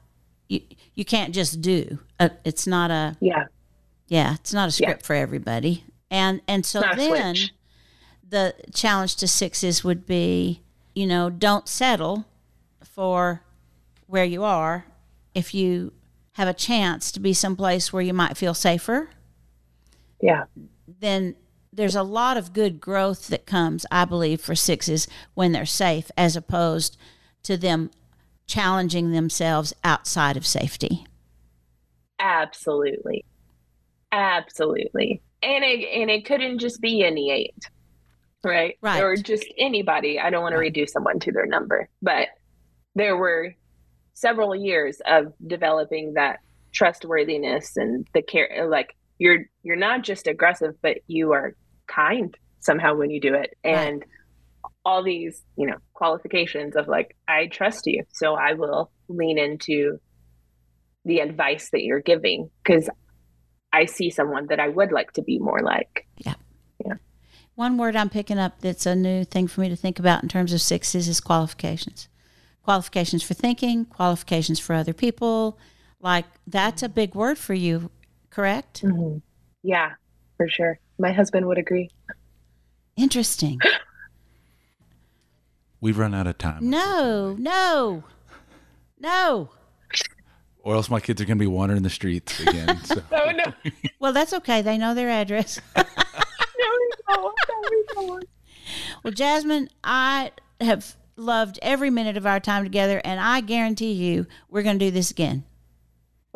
[0.47, 0.61] you
[0.95, 1.99] you can't just do.
[2.17, 3.45] Uh, it's not a Yeah.
[4.07, 5.83] yeah, it's not a script for everybody.
[6.09, 7.51] And and so then switch.
[8.27, 10.61] the challenge to sixes would be,
[10.95, 12.23] you know, don't settle
[12.81, 13.41] for
[14.07, 14.85] where you are
[15.35, 15.91] if you
[16.33, 19.09] have a chance to be someplace where you might feel safer,
[20.21, 20.45] Yeah.
[20.87, 21.35] then
[21.73, 26.09] there's a lot of good growth that comes, I believe, for sixes when they're safe,
[26.17, 26.97] as opposed
[27.43, 27.91] to them
[28.47, 31.05] challenging themselves outside of safety.
[32.19, 33.23] Absolutely.
[34.11, 35.21] Absolutely.
[35.41, 37.69] And it and it couldn't just be any eight.
[38.43, 38.77] Right?
[38.81, 39.01] Right.
[39.01, 40.19] Or just anybody.
[40.19, 41.89] I don't want to reduce someone to their number.
[42.01, 42.29] But
[42.95, 43.53] there were
[44.13, 46.39] several years of developing that
[46.71, 51.55] trustworthiness and the care like you're you're not just aggressive, but you are
[51.87, 53.55] kind somehow when you do it.
[53.63, 54.03] And
[54.85, 59.99] all these, you know, qualifications of like, I trust you, so I will lean into
[61.05, 62.89] the advice that you're giving because
[63.71, 66.07] I see someone that I would like to be more like.
[66.17, 66.35] Yeah.
[66.85, 66.95] Yeah.
[67.55, 70.29] One word I'm picking up that's a new thing for me to think about in
[70.29, 72.07] terms of sixes is qualifications.
[72.63, 75.57] Qualifications for thinking, qualifications for other people.
[75.99, 77.91] Like that's a big word for you,
[78.29, 78.81] correct?
[78.83, 79.21] Mhm.
[79.63, 79.93] Yeah,
[80.37, 80.79] for sure.
[80.97, 81.89] My husband would agree.
[82.95, 83.59] Interesting.
[85.81, 86.69] We've run out of time.
[86.69, 88.03] No, no,
[88.99, 89.49] no.
[90.61, 92.79] Or else my kids are going to be wandering the streets again.
[92.83, 93.01] So.
[93.11, 93.53] Oh no.
[93.99, 94.61] Well, that's okay.
[94.61, 95.59] They know their address.
[95.77, 95.83] no,
[96.57, 97.35] we don't.
[97.95, 98.19] No.
[99.03, 100.31] Well, Jasmine, I
[100.61, 104.85] have loved every minute of our time together, and I guarantee you we're going to
[104.85, 105.43] do this again.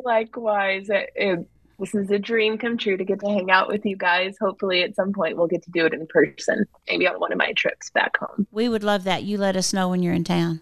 [0.04, 1.48] Likewise, it, it-
[1.84, 4.38] this is a dream come true to get to hang out with you guys.
[4.40, 6.66] Hopefully, at some point, we'll get to do it in person.
[6.88, 8.48] Maybe on one of my trips back home.
[8.52, 9.24] We would love that.
[9.24, 10.62] You let us know when you're in town.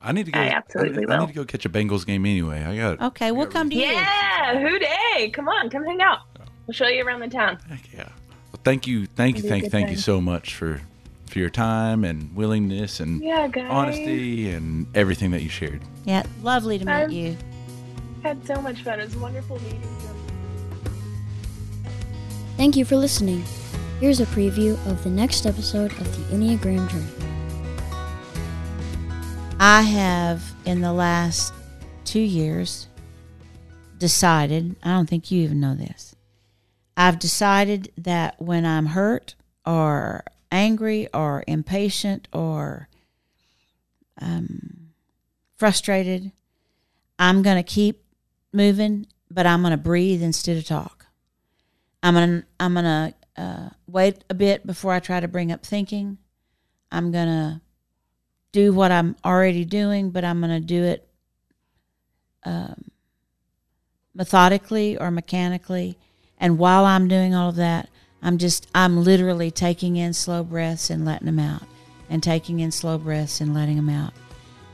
[0.00, 0.40] I need to go.
[0.40, 2.64] I absolutely I, I need to go catch a Bengals game anyway.
[2.64, 3.00] I got.
[3.00, 3.82] Okay, we'll come to you.
[3.82, 5.30] Yeah, Who Dey?
[5.30, 6.18] Come on, come hang out.
[6.66, 7.58] We'll show you around the town.
[7.92, 8.08] Yeah.
[8.52, 10.80] Well, thank you, thank you, It'll be a thank good thank you so much for
[11.26, 15.82] for your time and willingness and Yeah, honesty and everything that you shared.
[16.04, 17.36] Yeah, lovely to meet I'm- you.
[18.22, 18.98] Had so much fun.
[18.98, 20.17] It was wonderful meeting you.
[22.58, 23.44] Thank you for listening.
[24.00, 27.06] Here's a preview of the next episode of the Enneagram Journey.
[29.60, 31.54] I have, in the last
[32.04, 32.88] two years,
[33.96, 36.16] decided, I don't think you even know this.
[36.96, 42.88] I've decided that when I'm hurt or angry or impatient or
[44.20, 44.88] um,
[45.54, 46.32] frustrated,
[47.20, 48.02] I'm going to keep
[48.52, 50.97] moving, but I'm going to breathe instead of talk.
[52.02, 56.18] I'm to I'm to uh, wait a bit before I try to bring up thinking.
[56.90, 57.60] I'm to
[58.52, 61.08] do what I'm already doing, but I'm to do it
[62.44, 62.90] um,
[64.14, 65.98] methodically or mechanically.
[66.38, 67.88] And while I'm doing all of that,
[68.22, 71.62] I'm just, I'm literally taking in slow breaths and letting them out,
[72.08, 74.12] and taking in slow breaths and letting them out.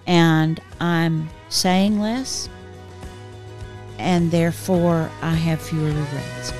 [0.06, 2.48] And I'm saying less,
[3.98, 6.52] and therefore I have fewer regrets.